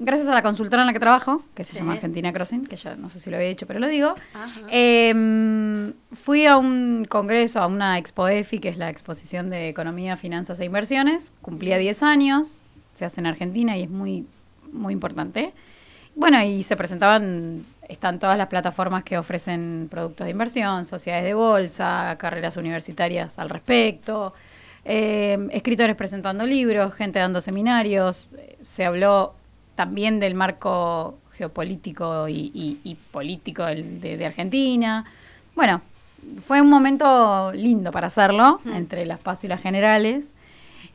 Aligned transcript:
gracias 0.00 0.28
a 0.28 0.34
la 0.34 0.42
consultora 0.42 0.82
en 0.82 0.86
la 0.86 0.92
que 0.92 0.98
trabajo, 0.98 1.44
que 1.54 1.64
se 1.64 1.76
llama 1.76 1.92
Argentina 1.92 2.32
Crossing, 2.32 2.66
que 2.66 2.76
ya 2.76 2.96
no 2.96 3.10
sé 3.10 3.20
si 3.20 3.30
lo 3.30 3.36
había 3.36 3.48
dicho, 3.48 3.66
pero 3.66 3.78
lo 3.78 3.86
digo, 3.86 4.14
em, 4.70 5.92
fui 6.12 6.46
a 6.46 6.56
un 6.56 7.06
congreso, 7.08 7.60
a 7.60 7.66
una 7.66 7.98
Expo 7.98 8.26
EFI, 8.26 8.58
que 8.58 8.70
es 8.70 8.78
la 8.78 8.88
exposición 8.88 9.50
de 9.50 9.68
Economía, 9.68 10.16
Finanzas 10.16 10.58
e 10.60 10.64
Inversiones. 10.64 11.32
Cumplía 11.42 11.76
10 11.76 12.02
años, 12.02 12.62
se 12.94 13.04
hace 13.04 13.20
en 13.20 13.26
Argentina 13.26 13.76
y 13.76 13.82
es 13.82 13.90
muy, 13.90 14.26
muy 14.72 14.94
importante. 14.94 15.52
Bueno, 16.16 16.42
y 16.42 16.62
se 16.62 16.76
presentaban, 16.76 17.66
están 17.88 18.18
todas 18.18 18.38
las 18.38 18.48
plataformas 18.48 19.04
que 19.04 19.18
ofrecen 19.18 19.88
productos 19.90 20.24
de 20.24 20.30
inversión, 20.30 20.86
sociedades 20.86 21.24
de 21.24 21.34
bolsa, 21.34 22.16
carreras 22.18 22.56
universitarias 22.56 23.38
al 23.38 23.50
respecto, 23.50 24.32
em, 24.84 25.50
escritores 25.52 25.94
presentando 25.94 26.46
libros, 26.46 26.94
gente 26.94 27.18
dando 27.18 27.40
seminarios. 27.42 28.28
Se 28.62 28.84
habló 28.84 29.34
también 29.80 30.20
del 30.20 30.34
marco 30.34 31.20
geopolítico 31.32 32.28
y, 32.28 32.98
político 33.10 33.64
de, 33.64 34.26
Argentina. 34.26 35.06
Bueno, 35.56 35.80
fue 36.46 36.60
un 36.60 36.68
momento 36.68 37.50
lindo 37.54 37.90
para 37.90 38.08
hacerlo, 38.08 38.60
entre 38.74 39.06
las 39.06 39.20
PAS 39.20 39.44
y 39.44 39.48
las 39.48 39.62
generales. 39.62 40.26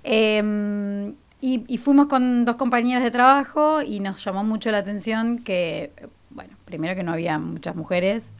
Em, 0.04 1.16
y, 1.42 1.78
fuimos 1.80 2.08
con 2.08 2.46
dos 2.46 2.58
compañeras 2.58 3.02
de 3.02 3.10
trabajo 3.10 3.82
y 3.82 4.02
nos 4.02 4.24
llamó 4.24 4.44
mucho 4.44 4.70
la 4.70 4.78
atención 4.78 5.40
que, 5.40 5.92
bueno, 6.30 6.54
primero 6.66 6.94
que 6.96 7.02
no 7.02 7.12
había 7.12 7.40
muchas 7.40 7.76
mujeres. 7.76 8.34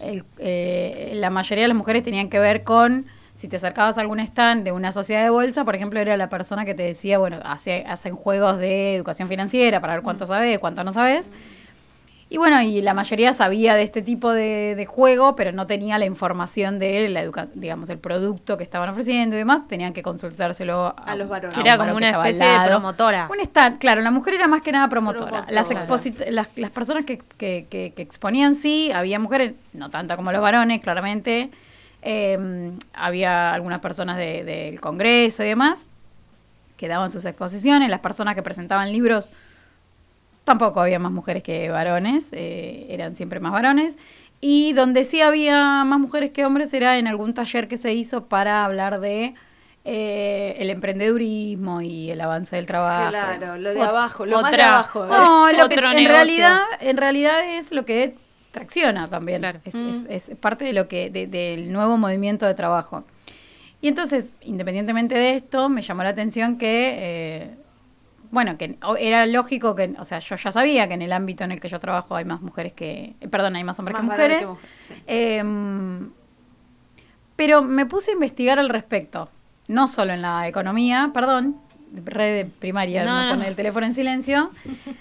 Eh, 0.00 1.12
la 1.14 1.30
mayoría 1.30 1.62
de 1.62 1.68
las 1.68 1.76
mujeres 1.76 2.02
tenían 2.02 2.28
que 2.30 2.40
ver 2.40 2.64
con 2.64 3.06
si 3.38 3.46
te 3.46 3.54
acercabas 3.54 3.96
a 3.98 4.00
algún 4.00 4.18
stand 4.18 4.64
de 4.64 4.72
una 4.72 4.90
sociedad 4.90 5.22
de 5.22 5.30
bolsa, 5.30 5.64
por 5.64 5.76
ejemplo, 5.76 6.00
era 6.00 6.16
la 6.16 6.28
persona 6.28 6.64
que 6.64 6.74
te 6.74 6.82
decía, 6.82 7.18
bueno, 7.18 7.38
hace, 7.44 7.84
hacen 7.86 8.16
juegos 8.16 8.58
de 8.58 8.96
educación 8.96 9.28
financiera 9.28 9.80
para 9.80 9.92
ver 9.92 10.02
cuánto 10.02 10.24
mm. 10.24 10.26
sabes, 10.26 10.58
cuánto 10.58 10.82
no 10.82 10.92
sabes. 10.92 11.30
Y 12.30 12.36
bueno, 12.36 12.60
y 12.62 12.80
la 12.80 12.94
mayoría 12.94 13.32
sabía 13.32 13.76
de 13.76 13.84
este 13.84 14.02
tipo 14.02 14.32
de, 14.32 14.84
juego, 14.88 15.36
pero 15.36 15.52
no 15.52 15.68
tenía 15.68 15.98
la 15.98 16.04
información 16.04 16.80
de 16.80 17.08
la 17.10 17.22
digamos, 17.54 17.88
el 17.90 17.98
producto 17.98 18.56
que 18.56 18.64
estaban 18.64 18.88
ofreciendo 18.88 19.36
y 19.36 19.38
demás, 19.38 19.68
tenían 19.68 19.92
que 19.92 20.02
consultárselo 20.02 20.96
a, 20.98 21.14
los 21.14 21.28
varones. 21.28 21.56
era 21.58 21.76
como 21.78 21.94
una 21.94 22.10
especie 22.10 22.44
de 22.44 22.66
promotora. 22.66 23.28
Un 23.30 23.38
stand, 23.38 23.78
claro, 23.78 24.00
la 24.00 24.10
mujer 24.10 24.34
era 24.34 24.48
más 24.48 24.62
que 24.62 24.72
nada 24.72 24.88
promotora. 24.88 25.46
Las, 25.48 25.70
las, 25.70 26.48
las, 26.56 26.70
personas 26.72 27.04
que, 27.04 27.18
que, 27.36 27.68
que, 27.70 27.92
que 27.94 28.02
exponían 28.02 28.56
sí, 28.56 28.90
había 28.92 29.20
mujeres, 29.20 29.54
no 29.74 29.90
tanta 29.90 30.16
como 30.16 30.32
los 30.32 30.42
varones, 30.42 30.80
claramente, 30.80 31.50
eh, 32.02 32.72
había 32.92 33.52
algunas 33.52 33.80
personas 33.80 34.16
del 34.18 34.80
Congreso 34.80 35.42
y 35.42 35.48
demás 35.48 35.88
que 36.78 36.88
daban 36.88 37.10
sus 37.10 37.26
exposiciones. 37.26 37.90
Las 37.90 38.00
personas 38.00 38.34
que 38.34 38.42
presentaban 38.42 38.90
libros, 38.92 39.30
tampoco 40.44 40.80
había 40.80 40.98
más 40.98 41.12
mujeres 41.12 41.42
que 41.42 41.68
varones, 41.70 42.28
eh, 42.32 42.86
eran 42.88 43.16
siempre 43.16 43.40
más 43.40 43.52
varones. 43.52 43.98
Y 44.40 44.72
donde 44.72 45.04
sí 45.04 45.20
había 45.20 45.84
más 45.84 45.98
mujeres 45.98 46.30
que 46.30 46.46
hombres 46.46 46.72
era 46.72 46.96
en 46.98 47.08
algún 47.08 47.34
taller 47.34 47.66
que 47.66 47.76
se 47.76 47.92
hizo 47.92 48.26
para 48.26 48.64
hablar 48.64 49.00
de 49.00 49.34
eh, 49.84 50.54
el 50.58 50.70
emprendedurismo 50.70 51.80
y 51.82 52.10
el 52.12 52.20
avance 52.20 52.54
del 52.54 52.66
trabajo. 52.66 53.10
Claro, 53.10 53.58
lo 53.58 53.74
de 53.74 53.82
abajo, 53.82 54.26
lo 54.26 54.40
más 54.40 54.52
de 54.52 54.62
abajo. 54.62 55.06
No, 55.06 55.50
lo 55.50 55.68
que 55.68 55.74
en 55.74 56.08
realidad, 56.08 56.60
en 56.80 56.96
realidad 56.96 57.56
es 57.56 57.72
lo 57.72 57.84
que 57.84 58.14
tracciona 58.50 59.08
también. 59.08 59.42
Mm. 59.42 60.06
Es, 60.08 60.30
parte 60.40 60.64
de 60.64 60.72
lo 60.72 60.88
que, 60.88 61.10
del 61.10 61.72
nuevo 61.72 61.96
movimiento 61.96 62.46
de 62.46 62.54
trabajo. 62.54 63.04
Y 63.80 63.88
entonces, 63.88 64.32
independientemente 64.42 65.14
de 65.14 65.36
esto, 65.36 65.68
me 65.68 65.82
llamó 65.82 66.02
la 66.02 66.08
atención 66.10 66.58
que, 66.58 66.94
eh, 66.98 67.56
bueno, 68.30 68.58
que 68.58 68.76
era 68.98 69.24
lógico 69.26 69.74
que, 69.74 69.94
o 69.98 70.04
sea, 70.04 70.18
yo 70.18 70.36
ya 70.36 70.50
sabía 70.50 70.88
que 70.88 70.94
en 70.94 71.02
el 71.02 71.12
ámbito 71.12 71.44
en 71.44 71.52
el 71.52 71.60
que 71.60 71.68
yo 71.68 71.78
trabajo 71.78 72.16
hay 72.16 72.24
más 72.24 72.40
mujeres 72.40 72.72
que, 72.72 73.14
eh, 73.20 73.28
perdón, 73.28 73.56
hay 73.56 73.64
más 73.64 73.78
hombres 73.78 73.96
que 73.96 74.02
mujeres. 74.02 74.48
Em, 75.06 76.10
pero 77.36 77.62
me 77.62 77.86
puse 77.86 78.10
a 78.10 78.14
investigar 78.14 78.58
al 78.58 78.68
respecto, 78.68 79.30
no 79.68 79.86
solo 79.86 80.12
en 80.12 80.22
la 80.22 80.48
economía, 80.48 81.12
perdón, 81.14 81.60
red 82.04 82.48
primaria, 82.58 83.04
no, 83.04 83.30
pone 83.30 83.48
el 83.48 83.56
teléfono 83.56 83.86
en 83.86 83.94
silencio. 83.94 84.50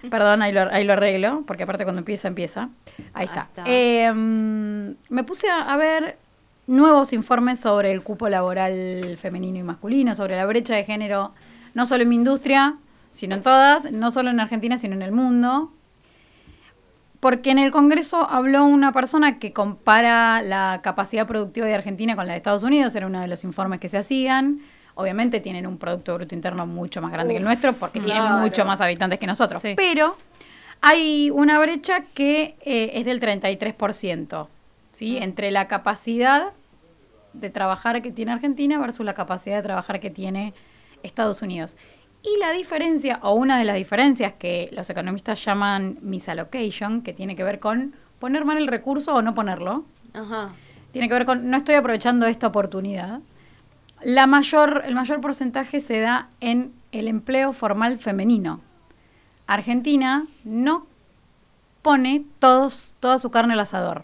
Perdón, 0.10 0.42
ahí 0.42 0.52
lo, 0.52 0.62
ahí 0.72 0.84
lo 0.84 0.94
arreglo, 0.94 1.44
porque 1.46 1.64
aparte 1.64 1.84
cuando 1.84 2.00
empieza, 2.00 2.28
empieza. 2.28 2.70
Ahí 3.14 3.26
está. 3.26 3.64
Em, 3.66 4.96
me 5.10 5.24
puse 5.24 5.50
a, 5.50 5.76
ver 5.78 6.18
nuevos 6.68 7.14
informes 7.14 7.60
sobre 7.60 7.92
el 7.92 8.04
cupo 8.04 8.30
laboral 8.30 9.18
femenino 9.18 9.58
y 9.60 9.64
masculino, 9.64 10.16
sobre 10.16 10.36
la 10.36 10.46
brecha 10.46 10.76
de 10.76 10.84
género, 10.84 11.34
no 11.74 11.86
solo 11.86 12.04
en 12.04 12.10
mi 12.10 12.16
industria, 12.16 12.76
sino 13.12 13.36
en 13.36 13.44
todas, 13.44 13.92
no 13.92 14.12
solo 14.12 14.30
en 14.30 14.40
Argentina, 14.40 14.78
sino 14.78 14.96
en 14.96 15.02
el 15.02 15.12
mundo. 15.12 15.72
Porque 17.20 17.50
en 17.50 17.58
el 17.58 17.72
Congreso 17.72 18.30
habló 18.30 18.66
una 18.66 18.92
persona 18.92 19.40
que 19.40 19.52
compara 19.52 20.42
la 20.42 20.82
capacidad 20.84 21.26
productiva 21.26 21.66
de 21.66 21.74
Argentina 21.74 22.16
con 22.16 22.28
la 22.28 22.34
de 22.34 22.38
Estados 22.38 22.64
Unidos, 22.64 22.96
era 22.96 23.08
uno 23.08 23.20
de 23.20 23.28
los 23.28 23.44
informes 23.44 23.80
que 23.80 23.90
se 23.90 23.98
hacían 23.98 24.60
Obviamente 24.98 25.40
tienen 25.40 25.68
un 25.68 25.78
Producto 25.78 26.16
Bruto 26.16 26.34
Interno 26.34 26.66
mucho 26.66 27.02
más 27.04 27.12
grande 27.12 27.34
que 27.34 27.38
el 27.38 27.44
nuestro 27.44 27.74
porque 27.74 28.00
tienen 28.00 28.24
mucho 28.42 28.66
más 28.66 28.82
habitantes 28.82 29.20
que 29.20 29.28
nosotros. 29.28 29.62
Pero 29.76 30.18
hay 30.82 31.30
una 31.30 31.60
brecha 31.60 32.06
que 32.16 32.56
eh, 32.66 32.92
es 32.96 33.06
del 33.06 33.22
33%, 33.22 34.48
¿sí? 34.92 35.18
Entre 35.18 35.52
la 35.52 35.68
capacidad 35.68 36.52
de 37.34 37.50
trabajar 37.52 38.02
que 38.02 38.12
tiene 38.12 38.32
Argentina 38.32 38.80
versus 38.80 39.06
la 39.06 39.14
capacidad 39.14 39.58
de 39.58 39.62
trabajar 39.62 40.00
que 40.00 40.10
tiene 40.10 40.56
Estados 41.04 41.44
Unidos. 41.44 41.78
Y 42.24 42.40
la 42.40 42.52
diferencia, 42.52 43.20
o 43.22 43.34
una 43.34 43.60
de 43.60 43.66
las 43.66 43.76
diferencias 43.76 44.34
que 44.34 44.70
los 44.74 44.90
economistas 44.90 45.46
llaman 45.46 46.00
misallocation, 46.02 47.04
que 47.04 47.14
tiene 47.14 47.36
que 47.36 47.44
ver 47.44 47.60
con 47.60 47.94
poner 48.18 48.46
mal 48.46 48.58
el 48.58 48.68
recurso 48.68 49.14
o 49.14 49.22
no 49.22 49.36
ponerlo, 49.36 49.86
tiene 50.92 51.08
que 51.08 51.14
ver 51.14 51.26
con 51.26 51.52
no 51.52 51.58
estoy 51.58 51.76
aprovechando 51.76 52.26
esta 52.26 52.48
oportunidad. 52.48 53.20
La 54.02 54.28
mayor, 54.28 54.84
el 54.86 54.96
mayor 54.96 55.22
porcentaje 55.22 55.80
se 55.80 56.00
da 56.00 56.30
en 56.40 56.72
el 56.92 57.08
empleo 57.08 57.54
formal 57.54 57.98
femenino. 57.98 58.62
Argentina 59.48 60.28
no 60.44 60.86
pone 61.82 62.26
todos, 62.40 62.96
toda 63.00 63.18
su 63.18 63.32
carne 63.32 63.54
al 63.54 63.62
asador. 63.62 64.04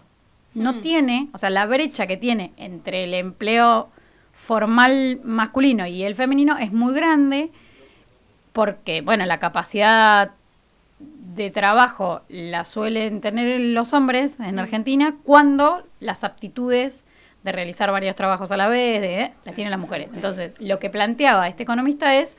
No 0.54 0.74
hmm. 0.74 0.82
tiene, 0.82 1.30
o 1.34 1.38
sea, 1.38 1.50
la 1.50 1.66
brecha 1.66 2.08
que 2.08 2.18
tiene 2.18 2.54
entre 2.58 3.04
el 3.04 3.14
empleo 3.14 3.90
formal 4.32 5.20
masculino 5.24 5.86
y 5.86 6.04
el 6.04 6.16
femenino 6.16 6.58
es 6.58 6.72
muy 6.72 6.94
grande 6.94 7.52
porque, 8.52 9.02
bueno, 9.02 9.26
la 9.26 9.40
capacidad 9.40 10.32
de 11.00 11.52
trabajo 11.52 12.22
la 12.30 12.66
suelen 12.66 13.20
tener 13.20 13.60
los 13.60 13.94
hombres 13.94 14.40
en 14.40 14.56
hmm. 14.56 14.60
Argentina 14.60 15.16
cuando 15.24 15.84
las 16.00 16.24
aptitudes 16.24 17.04
de 17.44 17.52
realizar 17.52 17.92
varios 17.92 18.16
trabajos 18.16 18.52
a 18.52 18.58
la 18.58 18.68
vez, 18.68 19.02
de, 19.02 19.22
eh, 19.22 19.34
la 19.44 19.52
tienen 19.52 19.72
las 19.72 19.80
mujeres. 19.80 20.10
Entonces, 20.14 20.54
lo 20.60 20.80
que 20.80 20.90
planteaba 20.90 21.48
este 21.48 21.64
economista 21.64 22.16
es, 22.16 22.36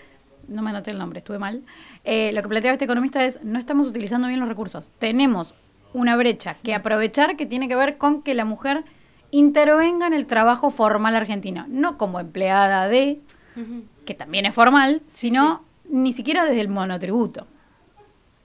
no 0.49 0.63
me 0.63 0.71
anoté 0.71 0.91
el 0.91 0.99
nombre, 0.99 1.19
estuve 1.19 1.39
mal, 1.39 1.63
eh, 2.05 2.33
lo 2.33 2.43
que 2.43 2.49
planteaba 2.49 2.75
este 2.75 2.85
economista 2.85 3.25
es, 3.25 3.43
no 3.43 3.59
estamos 3.59 3.87
utilizando 3.87 4.29
bien 4.29 4.41
los 4.41 4.49
recursos, 4.49 4.91
tenemos 4.99 5.55
una 5.93 6.17
brecha 6.17 6.57
que 6.63 6.75
aprovechar 6.75 7.37
que 7.37 7.47
tiene 7.47 7.69
que 7.69 7.77
ver 7.77 7.99
con 7.99 8.23
que 8.23 8.35
la 8.35 8.45
mujer 8.45 8.85
intervenga 9.31 10.07
en 10.07 10.13
el 10.13 10.27
trabajo 10.27 10.71
formal 10.71 11.17
argentino, 11.17 11.67
no 11.69 11.97
como 11.97 12.21
empleada 12.21 12.89
de, 12.89 13.21
que 14.05 14.15
también 14.15 14.47
es 14.47 14.55
formal, 14.55 15.03
sino 15.07 15.65
ni 15.89 16.13
siquiera 16.13 16.45
desde 16.45 16.61
el 16.61 16.69
monotributo. 16.69 17.47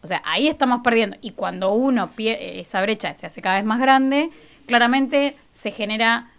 O 0.01 0.07
sea, 0.07 0.21
ahí 0.25 0.47
estamos 0.47 0.81
perdiendo. 0.81 1.17
Y 1.21 1.31
cuando 1.31 1.73
uno 1.73 2.11
pierde, 2.11 2.59
esa 2.59 2.81
brecha 2.81 3.13
se 3.15 3.25
hace 3.25 3.41
cada 3.41 3.57
vez 3.57 3.65
más 3.65 3.79
grande, 3.79 4.29
claramente 4.65 5.35
se 5.51 5.71
genera 5.71 6.29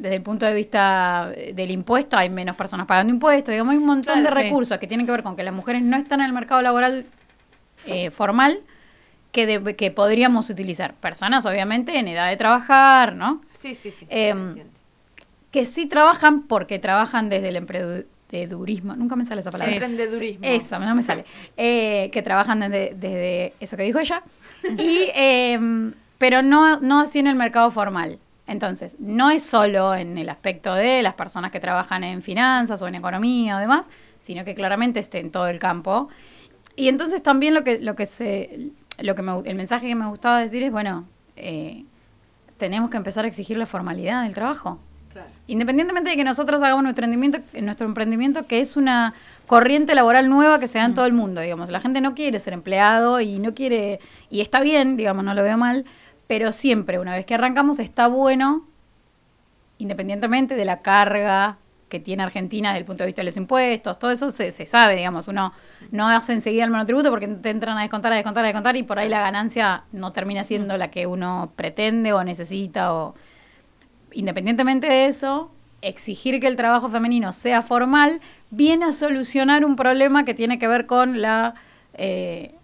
desde 0.00 0.16
el 0.16 0.22
punto 0.22 0.46
de 0.46 0.54
vista 0.54 1.30
del 1.54 1.70
impuesto, 1.70 2.16
hay 2.16 2.30
menos 2.30 2.56
personas 2.56 2.86
pagando 2.86 3.12
impuestos, 3.12 3.52
digamos, 3.52 3.72
hay 3.72 3.78
un 3.78 3.84
montón 3.84 4.22
de 4.22 4.30
recursos 4.30 4.78
que 4.78 4.86
tienen 4.86 5.04
que 5.04 5.12
ver 5.12 5.22
con 5.22 5.36
que 5.36 5.42
las 5.42 5.52
mujeres 5.52 5.82
no 5.82 5.96
están 5.98 6.20
en 6.20 6.26
el 6.26 6.32
mercado 6.32 6.62
laboral 6.62 7.04
eh, 7.84 8.10
formal 8.10 8.60
que, 9.30 9.76
que 9.76 9.90
podríamos 9.90 10.48
utilizar. 10.48 10.94
Personas, 10.94 11.44
obviamente, 11.44 11.98
en 11.98 12.08
edad 12.08 12.30
de 12.30 12.36
trabajar, 12.38 13.14
¿no? 13.14 13.42
Sí, 13.50 13.74
sí, 13.74 13.90
sí. 13.90 14.06
Em, 14.08 14.56
que 15.50 15.66
sí 15.66 15.84
trabajan 15.84 16.44
porque 16.44 16.78
trabajan 16.78 17.28
desde 17.28 17.50
el 17.50 17.56
emprendedurismo. 17.56 18.96
Nunca 18.96 19.16
me 19.16 19.26
sale 19.26 19.42
esa 19.42 19.50
palabra. 19.50 19.74
emprendedurismo. 19.74 20.46
Eso, 20.46 20.78
no 20.78 20.94
me 20.94 21.02
sale. 21.02 21.26
Eh, 21.58 22.08
que 22.10 22.22
trabajan 22.22 22.60
desde, 22.60 22.94
desde, 22.94 23.52
eso 23.60 23.76
que 23.76 23.82
dijo 23.82 23.98
ella. 23.98 24.22
y, 24.78 25.10
em, 25.14 25.92
pero 26.16 26.40
no, 26.40 26.80
no 26.80 27.00
así 27.00 27.18
en 27.18 27.26
el 27.26 27.36
mercado 27.36 27.70
formal. 27.70 28.18
Entonces, 28.50 28.96
no 28.98 29.30
es 29.30 29.44
solo 29.44 29.94
en 29.94 30.18
el 30.18 30.28
aspecto 30.28 30.74
de 30.74 31.04
las 31.04 31.14
personas 31.14 31.52
que 31.52 31.60
trabajan 31.60 32.02
en 32.02 32.20
finanzas 32.20 32.82
o 32.82 32.88
en 32.88 32.96
economía 32.96 33.56
o 33.56 33.60
demás, 33.60 33.88
sino 34.18 34.44
que 34.44 34.56
claramente 34.56 34.98
esté 34.98 35.20
en 35.20 35.30
todo 35.30 35.46
el 35.46 35.60
campo. 35.60 36.08
Y 36.74 36.88
entonces 36.88 37.22
también 37.22 37.54
lo 37.54 37.62
que, 37.62 37.78
lo 37.78 37.94
que 37.94 38.06
se, 38.06 38.72
lo 38.98 39.14
que 39.14 39.22
el 39.48 39.54
mensaje 39.54 39.86
que 39.86 39.94
me 39.94 40.08
gustaba 40.08 40.40
decir 40.40 40.64
es, 40.64 40.72
bueno, 40.72 41.06
eh, 41.36 41.84
tenemos 42.56 42.90
que 42.90 42.96
empezar 42.96 43.24
a 43.24 43.28
exigir 43.28 43.56
la 43.56 43.66
formalidad 43.66 44.24
del 44.24 44.34
trabajo. 44.34 44.80
Independientemente 45.46 46.10
de 46.10 46.16
que 46.16 46.24
nosotros 46.24 46.60
hagamos 46.60 46.82
nuestro 46.82 47.04
emprendimiento, 47.04 47.38
nuestro 47.60 47.86
emprendimiento, 47.86 48.46
que 48.48 48.60
es 48.60 48.76
una 48.76 49.14
corriente 49.46 49.94
laboral 49.94 50.28
nueva 50.28 50.58
que 50.58 50.66
se 50.66 50.78
da 50.78 50.86
en 50.86 50.92
mm. 50.92 50.94
todo 50.94 51.06
el 51.06 51.12
mundo, 51.12 51.40
digamos. 51.40 51.70
La 51.70 51.80
gente 51.80 52.00
no 52.00 52.16
quiere 52.16 52.40
ser 52.40 52.52
empleado 52.52 53.20
y 53.20 53.38
no 53.38 53.54
quiere, 53.54 54.00
y 54.28 54.40
está 54.40 54.60
bien, 54.60 54.96
digamos, 54.96 55.24
no 55.24 55.34
lo 55.34 55.42
veo 55.44 55.56
mal, 55.56 55.84
pero 56.30 56.52
siempre, 56.52 57.00
una 57.00 57.16
vez 57.16 57.26
que 57.26 57.34
arrancamos, 57.34 57.80
está 57.80 58.06
bueno, 58.06 58.64
independientemente 59.78 60.54
de 60.54 60.64
la 60.64 60.80
carga 60.80 61.58
que 61.88 61.98
tiene 61.98 62.22
Argentina 62.22 62.68
desde 62.68 62.78
el 62.78 62.84
punto 62.84 63.02
de 63.02 63.08
vista 63.08 63.22
de 63.22 63.26
los 63.26 63.36
impuestos, 63.36 63.98
todo 63.98 64.12
eso 64.12 64.30
se, 64.30 64.52
se 64.52 64.64
sabe, 64.64 64.94
digamos, 64.94 65.26
uno 65.26 65.52
no 65.90 66.08
hace 66.08 66.32
enseguida 66.32 66.62
el 66.62 66.70
monotributo 66.70 67.10
porque 67.10 67.26
te 67.26 67.50
entran 67.50 67.76
a 67.76 67.80
descontar, 67.80 68.12
a 68.12 68.14
descontar, 68.14 68.44
a 68.44 68.46
descontar 68.46 68.76
y 68.76 68.84
por 68.84 69.00
ahí 69.00 69.08
la 69.08 69.22
ganancia 69.22 69.82
no 69.90 70.12
termina 70.12 70.44
siendo 70.44 70.76
la 70.76 70.92
que 70.92 71.08
uno 71.08 71.50
pretende 71.56 72.12
o 72.12 72.22
necesita 72.22 72.94
o 72.94 73.16
independientemente 74.12 74.86
de 74.86 75.06
eso, 75.06 75.50
exigir 75.82 76.38
que 76.38 76.46
el 76.46 76.54
trabajo 76.54 76.88
femenino 76.88 77.32
sea 77.32 77.62
formal 77.62 78.20
viene 78.50 78.84
a 78.84 78.92
solucionar 78.92 79.64
un 79.64 79.74
problema 79.74 80.24
que 80.24 80.34
tiene 80.34 80.60
que 80.60 80.68
ver 80.68 80.86
con 80.86 81.20
la, 81.20 81.54
eh, 81.94 82.54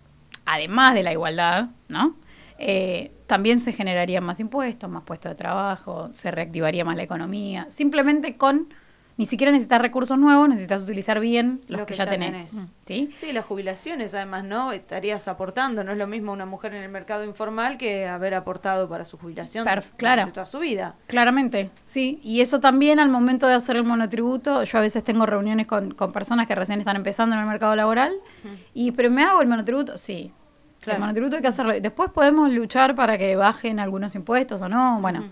además 0.44 0.94
de 0.94 1.02
la 1.02 1.10
igualdad, 1.10 1.70
¿no? 1.88 2.14
Eh, 2.58 3.12
también 3.26 3.58
se 3.58 3.72
generarían 3.72 4.24
más 4.24 4.40
impuestos, 4.40 4.88
más 4.88 5.02
puestos 5.02 5.30
de 5.30 5.36
trabajo, 5.36 6.12
se 6.12 6.30
reactivaría 6.30 6.84
más 6.84 6.96
la 6.96 7.02
economía, 7.02 7.66
simplemente 7.68 8.36
con 8.36 8.68
ni 9.18 9.24
siquiera 9.24 9.50
necesitas 9.50 9.80
recursos 9.80 10.18
nuevos, 10.18 10.48
necesitas 10.48 10.82
utilizar 10.82 11.20
bien 11.20 11.62
los 11.68 11.86
que, 11.86 11.94
ya, 11.94 12.06
tenés. 12.06 12.68
¿Sí? 12.84 13.10
sí, 13.16 13.32
las 13.32 13.46
jubilaciones 13.46 14.14
además, 14.14 14.44
¿no? 14.44 14.72
Estarías 14.72 15.26
aportando, 15.26 15.82
no 15.84 15.92
es 15.92 15.98
lo 15.98 16.06
mismo 16.06 16.32
una 16.32 16.44
mujer 16.44 16.74
en 16.74 16.82
el 16.82 16.90
mercado 16.90 17.24
informal 17.24 17.78
que 17.78 18.06
haber 18.06 18.34
aportado 18.34 18.88
para 18.88 19.04
su 19.04 19.16
jubilación 19.16 19.66
claro. 19.96 20.30
toda 20.32 20.44
su 20.44 20.58
vida. 20.58 20.96
Claramente, 21.06 21.70
sí. 21.84 22.20
Y 22.22 22.42
eso 22.42 22.60
también 22.60 23.00
al 23.00 23.08
momento 23.08 23.46
de 23.46 23.54
hacer 23.54 23.76
el 23.76 23.84
monotributo, 23.84 24.64
yo 24.64 24.78
a 24.78 24.82
veces 24.82 25.02
tengo 25.02 25.24
reuniones 25.24 25.66
con, 25.66 25.94
con 25.94 26.12
personas 26.12 26.46
que 26.46 26.54
recién 26.54 26.78
están 26.78 26.96
empezando 26.96 27.34
en 27.36 27.40
el 27.40 27.48
mercado 27.48 27.74
laboral, 27.74 28.12
y 28.74 28.92
pero 28.92 29.10
me 29.10 29.24
hago 29.24 29.40
el 29.40 29.48
monotributo, 29.48 29.96
sí. 29.96 30.32
El 30.86 30.98
monotributo 30.98 31.36
hay 31.36 31.42
que 31.42 31.48
hacerlo. 31.48 31.72
Después 31.80 32.10
podemos 32.10 32.50
luchar 32.50 32.94
para 32.94 33.18
que 33.18 33.36
bajen 33.36 33.80
algunos 33.80 34.14
impuestos 34.14 34.62
o 34.62 34.68
no, 34.68 35.00
bueno. 35.00 35.28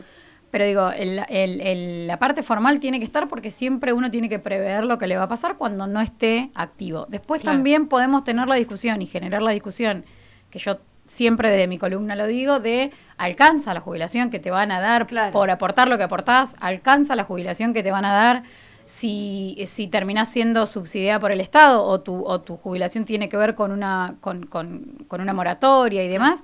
Pero 0.51 0.67
digo, 0.67 0.91
el, 0.91 2.07
la 2.07 2.19
parte 2.21 2.45
formal 2.45 2.79
tiene 2.79 3.01
que 3.01 3.05
estar 3.05 3.27
porque 3.27 3.51
siempre 3.51 3.93
uno 3.93 4.11
tiene 4.11 4.29
que 4.29 4.39
prever 4.39 4.85
lo 4.85 4.99
que 4.99 5.09
le 5.09 5.17
va 5.17 5.25
a 5.25 5.29
pasar 5.29 5.57
cuando 5.57 5.89
no 5.89 6.01
esté 6.01 6.51
activo. 6.55 7.07
Después 7.09 7.43
también 7.43 7.89
podemos 7.89 8.23
tener 8.23 8.47
la 8.47 8.55
discusión 8.55 9.03
y 9.03 9.07
generar 9.07 9.43
la 9.43 9.51
discusión, 9.51 10.05
que 10.51 10.61
yo 10.61 10.79
siempre 11.07 11.51
desde 11.51 11.67
mi 11.67 11.79
columna 11.79 12.15
lo 12.15 12.27
digo, 12.29 12.61
de 12.61 12.93
alcanza 13.17 13.75
la 13.75 13.81
jubilación 13.81 14.31
que 14.31 14.39
te 14.39 14.53
van 14.53 14.71
a 14.71 14.81
dar 14.81 15.09
por 15.33 15.51
aportar 15.51 15.89
lo 15.89 15.99
que 15.99 16.05
aportás, 16.05 16.55
alcanza 16.61 17.17
la 17.17 17.25
jubilación 17.25 17.75
que 17.75 17.83
te 17.83 17.91
van 17.91 18.05
a 18.05 18.13
dar 18.13 18.43
si, 18.85 19.57
si 19.67 19.89
terminás 19.89 20.29
siendo 20.31 20.67
subsidiada 20.67 21.19
por 21.19 21.33
el 21.33 21.41
Estado 21.41 21.83
o 21.83 22.01
tu, 22.01 22.25
o 22.25 22.41
tu 22.41 22.57
jubilación 22.57 23.05
tiene 23.05 23.29
que 23.29 23.37
ver 23.37 23.55
con 23.55 23.73
una, 23.73 24.17
con, 24.21 24.47
con, 24.47 25.05
con 25.09 25.21
una 25.21 25.33
moratoria 25.33 26.03
y 26.05 26.09
demás. 26.09 26.43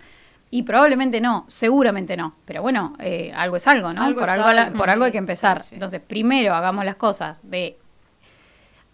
Y 0.51 0.65
probablemente 0.65 1.21
no, 1.21 1.45
seguramente 1.47 2.17
no. 2.17 2.35
Pero 2.45 2.63
bueno, 2.63 2.97
eh, 2.99 3.33
algo 3.37 3.57
es 3.57 3.67
algo, 3.69 3.93
¿no? 3.93 4.13
por, 4.15 4.29
algo, 4.29 4.77
por 4.77 4.91
algo 4.91 5.05
hay 5.05 5.13
que 5.13 5.19
empezar. 5.19 5.63
Entonces, 5.71 6.01
primero 6.01 6.55
hagamos 6.55 6.85
las 6.85 6.97
cosas 6.97 7.49
de 7.49 7.79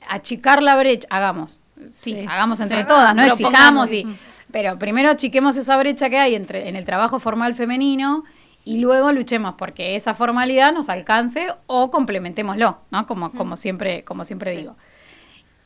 achicar 0.09 0.63
la 0.63 0.77
brecha, 0.77 1.07
hagamos. 1.11 1.63
Sí, 1.93 2.27
hagamos 2.29 2.61
entre 2.61 2.85
todas, 2.85 3.15
no 3.15 3.23
exijamos 3.23 3.93
y... 3.93 4.07
Pero 4.53 4.79
primero 4.79 5.11
achiquemos 5.11 5.57
esa 5.57 5.77
brecha 5.77 6.09
que 6.09 6.19
hay 6.19 6.35
entre 6.35 6.69
en 6.69 6.77
el 6.77 6.85
trabajo 6.85 7.19
formal 7.19 7.55
femenino 7.55 8.25
y 8.67 8.79
luego 8.79 9.13
luchemos 9.13 9.55
porque 9.55 9.95
esa 9.95 10.13
formalidad 10.13 10.73
nos 10.73 10.89
alcance 10.89 11.47
o 11.69 11.93
complementémoslo, 11.93 12.81
¿no? 12.91 13.07
Como, 13.07 13.31
como 13.31 13.57
siempre, 13.57 14.03
como 14.03 14.25
siempre 14.25 14.57
digo. 14.57 14.77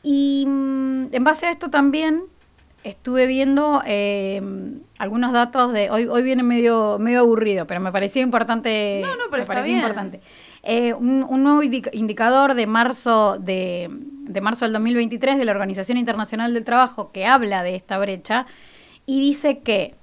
Y 0.03 0.45
mm, 0.47 1.07
en 1.11 1.23
base 1.23 1.47
a 1.47 1.51
esto 1.51 1.71
también 1.71 2.25
estuve 2.83 3.25
viendo 3.25 3.81
eh, 3.87 4.39
algunos 4.99 5.33
datos 5.33 5.73
de 5.73 5.89
hoy 5.89 6.05
hoy 6.05 6.23
viene 6.23 6.41
medio 6.41 6.97
medio 6.97 7.19
aburrido 7.19 7.67
pero 7.67 7.79
me 7.79 7.91
parecía 7.91 8.23
importante 8.23 9.01
no 9.03 9.15
no 9.17 9.25
pero 9.29 9.43
está 9.43 9.61
bien. 9.61 9.77
importante 9.77 10.19
eh, 10.63 10.95
un, 10.95 11.43
nuevo 11.43 11.61
indicador 11.61 12.55
de 12.55 12.65
marzo 12.65 13.37
de, 13.39 13.87
de, 13.91 14.41
marzo 14.41 14.65
del 14.65 14.73
2023 14.73 15.37
de 15.37 15.45
la 15.45 15.51
Organización 15.51 15.99
Internacional 15.99 16.55
del 16.55 16.65
Trabajo 16.65 17.11
que 17.11 17.27
habla 17.27 17.61
de 17.61 17.75
esta 17.75 17.99
brecha 17.99 18.47
y 19.05 19.19
dice 19.19 19.59
que 19.59 19.93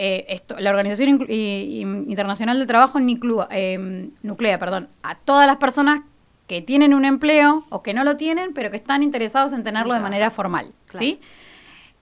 eh, 0.00 0.26
esto, 0.28 0.54
la 0.60 0.70
Organización 0.70 1.26
Internacional 1.28 2.56
del 2.56 2.68
Trabajo 2.68 3.00
nuclea 3.00 4.58
perdón, 4.60 4.88
a 5.02 5.16
todas 5.16 5.48
las 5.48 5.56
personas 5.56 6.02
que 6.46 6.62
tienen 6.62 6.94
un 6.94 7.04
empleo 7.04 7.64
o 7.68 7.82
que 7.82 7.92
no 7.94 8.04
lo 8.04 8.16
tienen, 8.16 8.54
pero 8.54 8.70
que 8.70 8.76
están 8.76 9.02
interesados 9.02 9.52
en 9.52 9.64
tenerlo 9.64 9.94
de 9.94 10.00
manera 10.00 10.30
formal, 10.30 10.72
¿sí? 10.94 11.18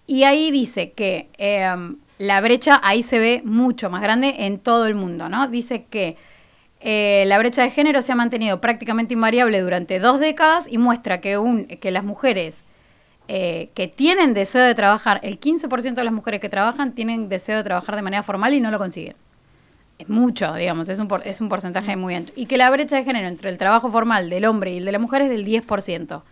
Y 0.07 0.25
ahí 0.25 0.51
dice 0.51 0.93
que 0.93 1.31
em, 1.39 1.97
la 2.19 2.43
brecha 2.43 2.81
ahí 2.85 3.03
se 3.03 3.19
ve 3.19 3.41
mucho 3.47 3.89
más 3.89 4.03
grande 4.03 4.35
en 4.41 4.59
todo 4.59 4.87
el 4.87 4.95
mundo, 4.95 5.31
¿no? 5.31 5.49
Dice 5.49 5.87
que 5.89 6.19
eh, 6.81 7.25
la 7.27 7.39
brecha 7.39 7.63
de 7.63 7.71
género 7.71 8.03
se 8.03 8.13
ha 8.13 8.15
mantenido 8.15 8.61
prácticamente 8.61 9.15
invariable 9.15 9.59
durante 9.63 9.99
dos 10.01 10.21
décadas 10.21 10.67
y 10.71 10.77
muestra 10.77 11.23
que, 11.23 11.39
un, 11.39 11.65
que 11.65 11.91
las 11.91 12.05
mujeres 12.05 12.63
eh, 13.29 13.71
que 13.75 13.89
tienen 13.89 14.35
deseo 14.35 14.63
de 14.63 14.75
trabajar, 14.75 15.21
el 15.23 15.41
15% 15.41 15.95
de 15.95 16.05
las 16.05 16.13
mujeres 16.13 16.41
que 16.41 16.49
trabajan 16.49 16.95
tienen 16.95 17.29
deseo 17.29 17.59
de 17.59 17.65
trabajar 17.65 17.97
de 17.97 18.03
manera 18.03 18.23
formal 18.23 18.55
y 18.55 18.61
no 18.61 18.71
lo 18.71 18.79
consiguen. 18.79 19.17
Es 19.99 20.09
mucho, 20.09 20.53
digamos, 20.55 20.89
es 20.89 20.99
un, 20.99 21.09
es 21.25 21.41
un 21.41 21.49
porcentaje 21.49 21.97
muy 21.97 22.15
alto. 22.15 22.33
Y 22.37 22.47
que 22.47 22.57
la 22.57 22.71
brecha 22.71 22.97
de 22.97 23.05
género 23.05 23.29
entre 23.29 23.51
el 23.51 23.59
trabajo 23.59 23.91
formal 23.91 24.29
del 24.29 24.45
hombre 24.45 24.73
y 24.73 24.77
el 24.79 24.85
de 24.85 24.93
la 24.93 24.99
mujer 24.99 25.23
es 25.23 25.31
del 25.31 25.45
10% 25.45 26.23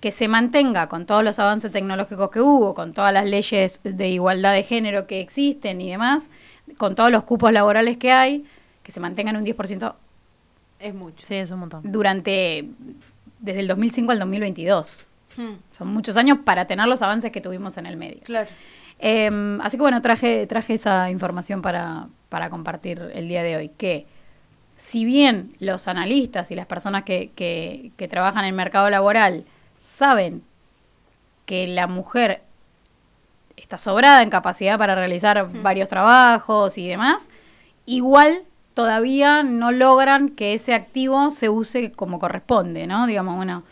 que 0.00 0.12
se 0.12 0.28
mantenga 0.28 0.88
con 0.88 1.06
todos 1.06 1.24
los 1.24 1.38
avances 1.38 1.72
tecnológicos 1.72 2.30
que 2.30 2.40
hubo, 2.40 2.74
con 2.74 2.92
todas 2.92 3.12
las 3.12 3.26
leyes 3.26 3.80
de 3.82 4.08
igualdad 4.08 4.54
de 4.54 4.62
género 4.62 5.06
que 5.06 5.20
existen 5.20 5.80
y 5.80 5.90
demás, 5.90 6.30
con 6.76 6.94
todos 6.94 7.10
los 7.10 7.24
cupos 7.24 7.52
laborales 7.52 7.96
que 7.96 8.12
hay, 8.12 8.44
que 8.82 8.92
se 8.92 9.00
mantengan 9.00 9.36
un 9.36 9.44
10%. 9.44 9.94
Es 10.78 10.94
mucho. 10.94 11.26
Sí, 11.26 11.34
es 11.34 11.50
un 11.50 11.60
montón. 11.60 11.82
Durante, 11.84 12.68
desde 13.40 13.60
el 13.60 13.66
2005 13.66 14.12
al 14.12 14.18
2022. 14.20 15.07
Hmm. 15.38 15.54
Son 15.70 15.86
muchos 15.86 16.16
años 16.16 16.38
para 16.44 16.66
tener 16.66 16.88
los 16.88 17.00
avances 17.00 17.30
que 17.30 17.40
tuvimos 17.40 17.78
en 17.78 17.86
el 17.86 17.96
medio. 17.96 18.20
Claro. 18.24 18.50
Em, 18.98 19.60
así 19.60 19.76
que 19.76 19.82
bueno, 19.82 20.02
traje, 20.02 20.48
traje 20.48 20.74
esa 20.74 21.10
información 21.10 21.62
para, 21.62 22.08
para 22.28 22.50
compartir 22.50 23.12
el 23.14 23.28
día 23.28 23.44
de 23.44 23.56
hoy, 23.56 23.68
que 23.68 24.06
si 24.74 25.04
bien 25.04 25.54
los 25.60 25.86
analistas 25.86 26.50
y 26.50 26.56
las 26.56 26.66
personas 26.66 27.04
que, 27.04 27.30
que, 27.36 27.92
que 27.96 28.08
trabajan 28.08 28.42
en 28.44 28.48
el 28.48 28.56
mercado 28.56 28.90
laboral 28.90 29.44
saben 29.78 30.42
que 31.46 31.68
la 31.68 31.86
mujer 31.86 32.42
está 33.56 33.78
sobrada 33.78 34.22
en 34.22 34.30
capacidad 34.30 34.76
para 34.76 34.96
realizar 34.96 35.48
varios 35.62 35.88
trabajos 35.88 36.78
y 36.78 36.88
demás, 36.88 37.28
igual 37.86 38.42
todavía 38.74 39.44
no 39.44 39.70
logran 39.70 40.30
que 40.30 40.54
ese 40.54 40.74
activo 40.74 41.30
se 41.30 41.48
use 41.48 41.92
como 41.92 42.18
corresponde, 42.18 42.88
¿no? 42.88 43.06
Digamos, 43.06 43.36
bueno, 43.36 43.62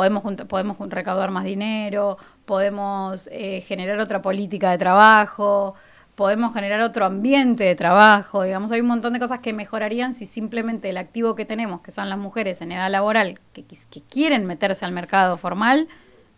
podemos, 0.00 0.24
podemos 0.48 0.78
recaudar 0.88 1.30
más 1.30 1.44
dinero, 1.44 2.16
podemos 2.46 3.28
eh, 3.30 3.60
generar 3.60 4.00
otra 4.00 4.22
política 4.22 4.70
de 4.70 4.78
trabajo, 4.78 5.74
podemos 6.14 6.54
generar 6.54 6.80
otro 6.80 7.04
ambiente 7.04 7.64
de 7.64 7.74
trabajo, 7.74 8.44
digamos, 8.44 8.72
hay 8.72 8.80
un 8.80 8.86
montón 8.86 9.12
de 9.12 9.18
cosas 9.18 9.40
que 9.40 9.52
mejorarían 9.52 10.14
si 10.14 10.24
simplemente 10.24 10.88
el 10.88 10.96
activo 10.96 11.34
que 11.34 11.44
tenemos, 11.44 11.82
que 11.82 11.90
son 11.90 12.08
las 12.08 12.18
mujeres 12.18 12.62
en 12.62 12.72
edad 12.72 12.90
laboral, 12.90 13.40
que, 13.52 13.62
quieren 14.08 14.46
meterse 14.46 14.86
al 14.86 14.92
mercado 14.92 15.36
formal, 15.36 15.86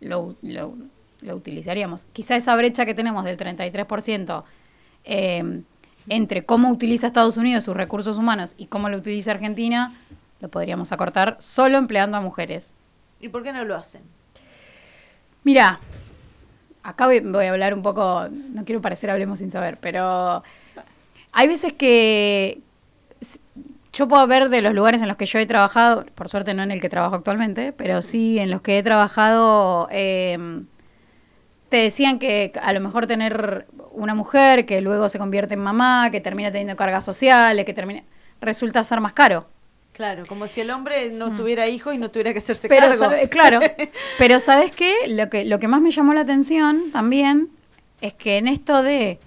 lo, 0.01 0.35
utilizaríamos. 1.21 2.03
Quizá 2.11 2.35
esa 2.35 2.53
brecha 2.57 2.85
que 2.85 2.93
tenemos 2.93 3.23
del 3.23 3.37
33% 3.37 4.43
em, 5.05 5.63
entre 6.09 6.43
cómo 6.43 6.69
utiliza 6.69 7.07
Estados 7.07 7.37
Unidos 7.37 7.63
sus 7.63 7.77
recursos 7.77 8.17
humanos 8.17 8.55
y 8.57 8.65
cómo 8.65 8.89
lo 8.89 8.97
utiliza 8.97 9.31
Argentina, 9.31 9.93
lo 10.41 10.49
podríamos 10.49 10.91
acortar 10.91 11.37
solo 11.39 11.77
empleando 11.77 12.17
a 12.17 12.19
mujeres. 12.19 12.75
¿Y 13.23 13.29
por 13.29 13.41
qué 13.41 13.53
no 13.53 13.63
lo 13.63 13.77
hacen? 13.77 14.01
Mira, 15.45 15.79
acá 16.83 17.05
voy, 17.05 17.19
a 17.45 17.51
hablar 17.51 17.73
un 17.73 17.81
poco, 17.81 18.27
no 18.29 18.65
quiero 18.65 18.81
parecer 18.81 19.09
hablemos 19.09 19.39
sin 19.39 19.49
saber, 19.49 19.77
pero 19.79 20.43
hay 21.31 21.47
veces 21.47 21.71
que 21.71 22.59
yo 23.93 24.09
puedo 24.09 24.27
ver 24.27 24.49
de 24.49 24.61
los 24.61 24.73
lugares 24.73 25.01
en 25.01 25.07
los 25.07 25.15
que 25.15 25.25
yo 25.25 25.39
he 25.39 25.45
trabajado, 25.45 26.05
por 26.15 26.27
suerte 26.27 26.53
no 26.53 26.63
en 26.63 26.71
el 26.71 26.81
que 26.81 26.89
trabajo 26.89 27.15
actualmente, 27.15 27.71
pero 27.71 28.01
sí 28.01 28.39
en 28.39 28.51
los 28.51 28.61
que 28.61 28.77
he 28.77 28.83
trabajado, 28.83 29.87
em, 29.89 30.65
te 31.69 31.77
decían 31.77 32.19
que 32.19 32.51
a 32.61 32.73
lo 32.73 32.81
mejor 32.81 33.07
tener 33.07 33.67
una 33.91 34.15
mujer 34.15 34.65
que 34.65 34.81
luego 34.81 35.07
se 35.07 35.17
convierte 35.17 35.53
en 35.53 35.61
mamá, 35.61 36.09
que 36.11 36.19
termina 36.19 36.51
teniendo 36.51 36.75
cargas 36.75 37.05
sociales, 37.05 37.63
que 37.63 37.73
termina, 37.73 38.03
resulta 38.41 38.83
ser 38.83 38.99
más 38.99 39.13
caro. 39.13 39.47
Claro, 39.93 40.25
como 40.25 40.47
si 40.47 40.59
el 40.59 40.71
hombre 40.71 41.11
no 41.11 41.31
mm. 41.31 41.35
tuviera 41.35 41.67
hijos 41.67 41.93
y 41.93 41.99
no 41.99 42.09
tuviera 42.09 42.33
que 42.33 42.39
hacerse 42.39 42.67
pero 42.67 42.97
cargo. 42.97 43.29
claro, 43.29 43.59
pero 44.17 44.39
¿sabes 44.39 44.71
qué? 44.71 44.93
Lo, 45.07 45.29
que 45.29 45.45
lo 45.45 45.59
que 45.59 45.67
más 45.67 45.81
me 45.81 45.91
llamó 45.91 46.13
la 46.13 46.21
atención 46.21 46.91
también 46.91 47.49
es 48.01 48.13
que 48.13 48.37
en 48.37 48.47
esto 48.47 48.81
de 48.81 49.19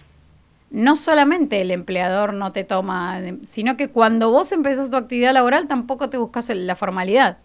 no 0.71 0.97
solamente 0.97 1.61
el 1.61 1.71
empleador 1.71 2.35
no 2.35 2.51
te 2.51 2.65
toma, 2.65 3.21
sino 3.47 3.77
que 3.77 3.89
cuando 3.89 4.31
vos 4.31 4.51
empezás 4.51 4.91
tu 4.91 4.97
actividad 4.97 5.33
laboral 5.33 5.69
tampoco 5.69 6.11
te 6.11 6.19
buscas 6.19 6.49
la 6.49 6.75
formalidad. 6.75 7.39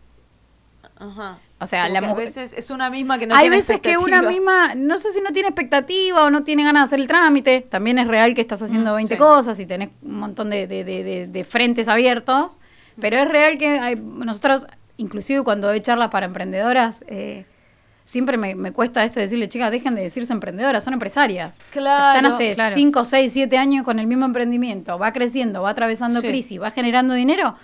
Ajá. 0.98 1.38
O 1.60 1.68
sea, 1.68 1.88
la 1.90 2.00
a 2.00 2.14
veces 2.16 2.54
es 2.54 2.72
una 2.72 2.90
misma 2.90 3.20
que 3.20 3.28
no 3.28 3.36
Hay 3.36 3.50
veces 3.50 3.80
que 3.80 3.98
una 3.98 4.24
misma, 4.24 4.74
no 4.74 4.98
sé 4.98 5.12
si 5.12 5.22
no 5.22 5.32
tiene 5.32 5.50
expectativa 5.50 6.26
o 6.26 6.32
no 6.32 6.44
tiene 6.44 6.64
ganas 6.64 6.82
de 6.82 6.96
hacer 6.96 7.00
el 7.00 7.08
trámite. 7.08 7.62
También 7.62 8.00
es 8.00 8.08
real 8.08 8.34
que 8.34 8.42
estás 8.42 8.64
haciendo 8.64 8.96
20 8.96 9.14
mm, 9.14 9.18
cosas 9.20 9.60
y 9.60 9.68
tenés 9.68 9.90
un 10.02 10.18
montón 10.18 10.50
de, 10.50 10.66
de, 10.66 10.84
de, 10.84 11.28
de 11.28 11.44
frentes 11.44 11.88
abiertos. 11.88 12.58
Pero 13.00 13.18
es 13.18 13.28
real 13.28 13.58
que 13.58 13.80
hay, 13.80 13.96
nosotros, 13.96 14.68
inclusive 14.98 15.44
cuando 15.44 15.68
doy 15.68 15.82
charlas 15.82 16.10
para 16.10 16.26
emprendedoras, 16.26 17.04
eh, 17.08 17.46
siempre 18.06 18.38
me, 18.38 18.72
cuesta 18.72 19.04
esto 19.04 19.20
de 19.20 19.26
decirle, 19.26 19.50
chicas, 19.50 19.72
dejen 19.72 19.96
de 19.96 20.04
decirse 20.04 20.34
emprendedoras, 20.34 20.84
son 20.84 20.94
empresarias. 20.94 21.56
Claro. 21.72 22.18
están 22.18 22.26
hace 22.26 22.74
5, 22.74 23.06
6, 23.06 23.34
7 23.34 23.58
años 23.58 23.86
con 23.86 24.00
el 24.00 24.08
mismo 24.08 24.26
emprendimiento, 24.26 24.98
va 25.00 25.14
creciendo, 25.14 25.62
va 25.62 25.70
atravesando 25.72 26.22
crisis, 26.22 26.62
va 26.62 26.72
generando 26.72 27.14
dinero 27.14 27.56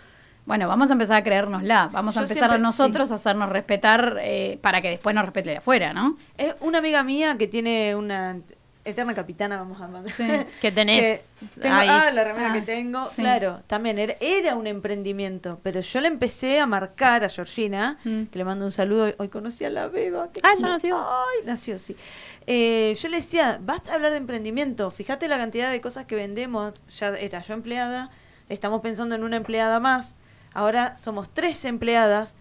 bueno, 0.47 0.69
vamos 0.69 0.89
a 0.89 0.93
empezar 0.93 1.17
a 1.17 1.23
creérnosla, 1.25 1.89
vamos 1.91 2.15
a 2.15 2.21
empezar 2.21 2.49
a 2.51 2.57
nosotros 2.57 3.11
a 3.11 3.15
hacernos 3.15 3.49
respetar 3.49 4.17
eh, 4.21 4.57
para 4.61 4.81
que 4.81 4.91
después 4.91 5.13
nos 5.13 5.25
respete 5.25 5.49
de 5.49 5.57
afuera, 5.57 5.91
¿no? 5.93 6.17
Es 6.37 6.55
una 6.61 6.77
amiga 6.77 7.03
mía 7.03 7.35
que 7.37 7.47
tiene 7.47 7.95
una 7.97 8.39
eterna 8.87 9.13
capitana, 9.13 9.57
vamos 9.57 9.81
a 9.81 9.87
mandar. 9.87 10.11
Sí. 10.11 10.27
que 10.61 10.71
tenés. 10.71 11.25
ah, 11.63 12.09
la 12.13 12.23
remera 12.23 12.53
que 12.53 12.59
ah, 12.59 12.65
tengo. 12.65 13.09
Claro, 13.15 13.61
también 13.67 13.97
era, 13.99 14.55
un 14.55 14.67
emprendimiento, 14.67 15.59
pero 15.63 15.81
yo 15.81 16.01
le 16.01 16.07
empecé 16.07 16.59
a 16.59 16.65
marcar 16.65 17.23
a 17.23 17.29
Georgina, 17.29 17.99
mm. 18.03 18.25
que 18.25 18.37
le 18.37 18.45
mando 18.45 18.65
un 18.65 18.71
saludo. 18.71 19.13
Hoy 19.17 19.29
conocí 19.29 19.65
a 19.65 19.69
la 19.69 19.87
beba. 19.87 20.29
Ah, 20.43 20.53
ya 20.59 20.67
nació. 20.67 20.97
Ay, 20.97 21.45
nació, 21.45 21.79
sí. 21.79 21.95
Eh, 22.45 22.95
yo 22.99 23.09
le 23.09 23.17
decía, 23.17 23.59
basta 23.61 23.93
hablar 23.93 24.11
de 24.11 24.17
emprendimiento. 24.17 24.89
Fíjate 24.91 25.27
la 25.27 25.37
cantidad 25.37 25.71
de 25.71 25.81
cosas 25.81 26.05
que 26.05 26.15
vendemos. 26.15 26.73
Ya 26.99 27.09
era 27.17 27.41
yo 27.41 27.53
empleada, 27.53 28.09
estamos 28.49 28.81
pensando 28.81 29.15
en 29.15 29.23
una 29.23 29.37
empleada 29.37 29.79
más 29.79 30.15
ahora 30.57 30.95
somos 30.95 31.29
tres 31.29 31.63
empleadas, 31.65 32.35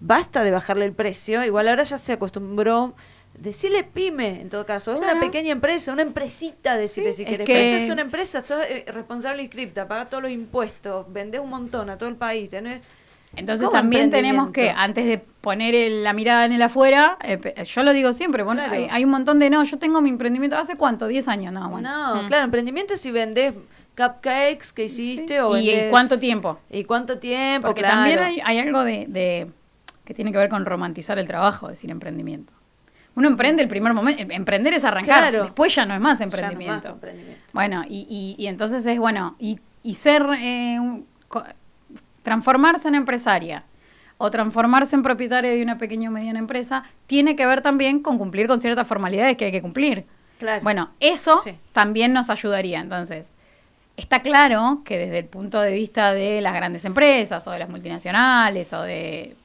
basta 0.00 0.42
de 0.42 0.50
bajarle 0.50 0.84
el 0.84 0.92
precio, 0.92 1.42
igual 1.44 1.68
ahora 1.68 1.82
ya 1.82 1.98
se 1.98 2.12
acostumbró. 2.12 2.94
Decirle 3.40 3.84
pyme, 3.84 4.40
en 4.40 4.50
todo 4.50 4.66
caso, 4.66 4.92
es 4.92 4.98
una 4.98 5.20
pequeña 5.20 5.52
empresa, 5.52 5.92
una 5.92 6.02
empresita, 6.02 6.76
decirle 6.76 7.12
si 7.12 7.24
querés. 7.24 7.46
Pero 7.46 7.58
esto 7.58 7.84
es 7.84 7.90
una 7.90 8.02
empresa, 8.02 8.44
sos 8.44 8.64
eh, 8.68 8.84
responsable 8.88 9.42
inscripta, 9.42 9.86
paga 9.86 10.08
todos 10.08 10.22
los 10.22 10.32
impuestos, 10.32 11.06
vendés 11.12 11.40
un 11.40 11.50
montón 11.50 11.88
a 11.88 11.96
todo 11.96 12.08
el 12.08 12.16
país, 12.16 12.50
tenés 12.50 12.82
entonces 13.36 13.68
también 13.70 14.10
tenemos 14.10 14.50
que, 14.50 14.70
antes 14.70 15.04
de 15.04 15.18
poner 15.18 15.90
la 15.90 16.12
mirada 16.12 16.46
en 16.46 16.52
el 16.52 16.62
afuera, 16.62 17.18
eh, 17.22 17.64
yo 17.64 17.82
lo 17.82 17.92
digo 17.92 18.12
siempre, 18.12 18.42
bueno, 18.42 18.62
hay, 18.62 19.04
un 19.04 19.10
montón 19.10 19.38
de 19.38 19.50
no, 19.50 19.62
yo 19.64 19.78
tengo 19.78 20.00
mi 20.00 20.08
emprendimiento, 20.08 20.56
¿hace 20.56 20.76
cuánto? 20.76 21.08
¿10 21.08 21.28
años? 21.28 21.52
No, 21.52 21.68
bueno. 21.68 21.90
No, 21.90 22.22
mm. 22.22 22.26
claro, 22.26 22.44
emprendimiento 22.44 22.94
es 22.94 23.00
si 23.00 23.10
vendés 23.10 23.54
cupcakes 23.96 24.72
que 24.74 24.84
hiciste 24.84 25.40
o 25.40 25.56
¿Y 25.56 25.88
cuánto 25.90 26.18
tiempo? 26.18 26.58
¿Y 26.70 26.84
cuánto 26.84 27.18
tiempo? 27.18 27.66
Porque 27.66 27.82
también 27.82 28.18
hay, 28.18 28.58
algo 28.58 28.82
de, 28.82 29.50
que 30.04 30.14
tiene 30.14 30.32
que 30.32 30.38
ver 30.38 30.48
con 30.48 30.64
romantizar 30.64 31.18
el 31.18 31.26
trabajo, 31.26 31.68
decir 31.68 31.90
emprendimiento. 31.90 32.54
Uno 33.18 33.26
emprende 33.26 33.64
el 33.64 33.68
primer 33.68 33.92
momento, 33.94 34.22
em, 34.22 34.30
emprender 34.30 34.72
es 34.74 34.84
arrancar, 34.84 35.32
después 35.32 35.74
ya 35.74 35.84
no 35.84 35.92
es 35.92 36.00
más 36.00 36.20
emprendimiento. 36.20 37.00
Bueno, 37.52 37.82
y, 37.88 38.36
y, 38.38 38.46
entonces 38.46 38.86
es, 38.86 38.96
bueno, 38.96 39.34
y, 39.40 39.58
ser, 39.94 40.24
eh, 40.38 40.78
transformarse 42.22 42.86
en 42.86 42.94
empresaria 42.94 43.64
o 44.18 44.30
transformarse 44.30 44.94
en 44.94 45.02
propietaria 45.02 45.50
de 45.50 45.60
una 45.60 45.78
pequeña 45.78 46.10
o 46.10 46.12
mediana 46.12 46.38
empresa, 46.38 46.84
tiene 47.08 47.34
que 47.34 47.44
ver 47.44 47.60
también 47.60 48.02
con 48.04 48.18
cumplir 48.18 48.46
con 48.46 48.60
ciertas 48.60 48.86
formalidades 48.86 49.36
que 49.36 49.46
hay 49.46 49.52
que 49.52 49.62
cumplir. 49.62 50.06
Bueno, 50.62 50.90
eso 51.00 51.42
también 51.72 52.12
nos 52.12 52.30
ayudaría. 52.30 52.78
Entonces, 52.78 53.32
está 53.96 54.22
claro 54.22 54.82
que 54.84 54.96
desde 54.96 55.18
el 55.18 55.24
punto 55.24 55.60
de 55.60 55.72
vista 55.72 56.14
de 56.14 56.40
las 56.40 56.54
grandes 56.54 56.84
empresas 56.84 57.44
o 57.48 57.50
de 57.50 57.58
las 57.58 57.68
multinacionales 57.68 58.72
o 58.72 58.82
de 58.82 59.36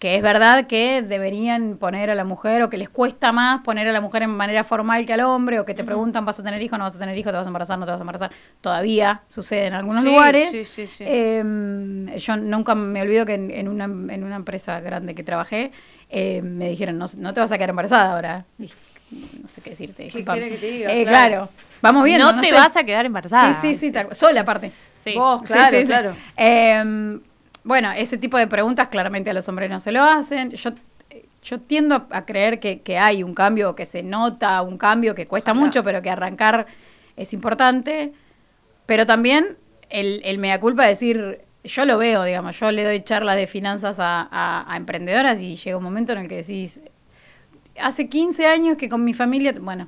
que 0.00 0.16
es 0.16 0.22
verdad 0.22 0.66
que 0.66 1.02
deberían 1.02 1.76
poner 1.76 2.08
a 2.08 2.14
la 2.14 2.24
mujer 2.24 2.62
o 2.62 2.70
que 2.70 2.78
les 2.78 2.88
cuesta 2.88 3.32
más 3.32 3.60
poner 3.60 3.86
a 3.86 3.92
la 3.92 4.00
mujer 4.00 4.22
en 4.22 4.30
manera 4.30 4.64
formal 4.64 5.04
que 5.04 5.12
al 5.12 5.20
hombre 5.20 5.60
o 5.60 5.66
que 5.66 5.74
te 5.74 5.84
preguntan 5.84 6.24
vas 6.24 6.40
a 6.40 6.42
tener 6.42 6.60
hijo, 6.62 6.78
no 6.78 6.84
vas 6.84 6.96
a 6.96 6.98
tener 6.98 7.16
hijo, 7.18 7.28
te 7.30 7.36
vas 7.36 7.46
a 7.46 7.50
embarazar, 7.50 7.78
no 7.78 7.84
te 7.84 7.92
vas 7.92 8.00
a 8.00 8.02
embarazar. 8.02 8.30
Todavía 8.62 9.20
sucede 9.28 9.66
en 9.66 9.74
algunos 9.74 10.02
lugares. 10.02 10.50
Sí, 10.50 10.64
sí, 10.64 10.86
sí. 10.86 11.04
Em, 11.06 12.06
yo 12.16 12.36
nunca 12.38 12.74
me 12.74 13.02
olvido 13.02 13.26
que 13.26 13.34
en, 13.34 13.68
una, 13.68 13.84
en 13.84 14.24
una 14.24 14.36
empresa 14.36 14.80
grande 14.80 15.14
que 15.14 15.22
trabajé 15.22 15.70
eh, 16.08 16.40
me 16.40 16.70
dijeron, 16.70 16.96
no, 16.96 17.04
no 17.18 17.34
te 17.34 17.40
vas 17.40 17.52
a 17.52 17.58
quedar 17.58 17.70
embarazada 17.70 18.14
ahora 18.14 18.46
no 19.42 19.48
sé 19.48 19.60
qué 19.60 19.70
decirte. 19.70 20.08
¿Qué 20.08 20.24
que 20.24 20.58
te 20.58 20.66
diga? 20.66 20.92
Eh, 20.92 21.04
claro. 21.04 21.48
Vamos 21.82 22.04
viendo. 22.04 22.32
No, 22.32 22.40
te 22.40 22.52
vas 22.52 22.76
a 22.76 22.84
quedar 22.84 23.06
embarazada. 23.06 23.52
Sí, 23.54 23.74
sí, 23.74 23.90
sí. 23.90 24.14
Sola 24.14 24.42
aparte. 24.42 24.70
Sí. 24.96 25.14
Vos, 25.14 25.42
claro, 25.42 25.78
claro. 25.86 26.16
Em, 26.36 27.20
bueno, 27.70 27.92
ese 27.92 28.18
tipo 28.18 28.36
de 28.36 28.48
preguntas 28.48 28.88
claramente 28.88 29.30
a 29.30 29.32
los 29.32 29.48
hombres 29.48 29.70
no 29.70 29.78
se 29.78 29.92
lo 29.92 30.02
hacen. 30.02 30.50
Yo, 30.50 30.72
yo 31.40 31.60
tiendo 31.60 32.08
a 32.10 32.26
creer 32.26 32.58
que, 32.58 32.80
que 32.80 32.98
hay 32.98 33.22
un 33.22 33.32
cambio, 33.32 33.76
que 33.76 33.86
se 33.86 34.02
nota 34.02 34.60
un 34.62 34.76
cambio, 34.76 35.14
que 35.14 35.28
cuesta 35.28 35.54
mucho, 35.54 35.84
pero 35.84 36.02
que 36.02 36.10
arrancar 36.10 36.66
es 37.16 37.32
importante. 37.32 38.12
Pero 38.86 39.06
también 39.06 39.56
el, 39.88 40.20
el 40.24 40.38
mea 40.38 40.58
culpa 40.58 40.82
de 40.82 40.88
decir, 40.88 41.42
yo 41.62 41.84
lo 41.84 41.96
veo, 41.96 42.24
digamos, 42.24 42.58
yo 42.58 42.72
le 42.72 42.82
doy 42.82 43.04
charlas 43.04 43.36
de 43.36 43.46
finanzas 43.46 43.98
a, 44.00 44.66
a 44.66 44.76
emprendedoras 44.76 45.40
y 45.40 45.54
llega 45.54 45.76
un 45.76 45.84
momento 45.84 46.10
en 46.10 46.18
el 46.18 46.28
que 46.28 46.38
decís, 46.38 46.80
hace 47.78 48.08
15 48.08 48.46
años 48.48 48.78
que 48.78 48.88
con 48.88 49.04
mi 49.04 49.14
familia, 49.14 49.54
bueno. 49.60 49.86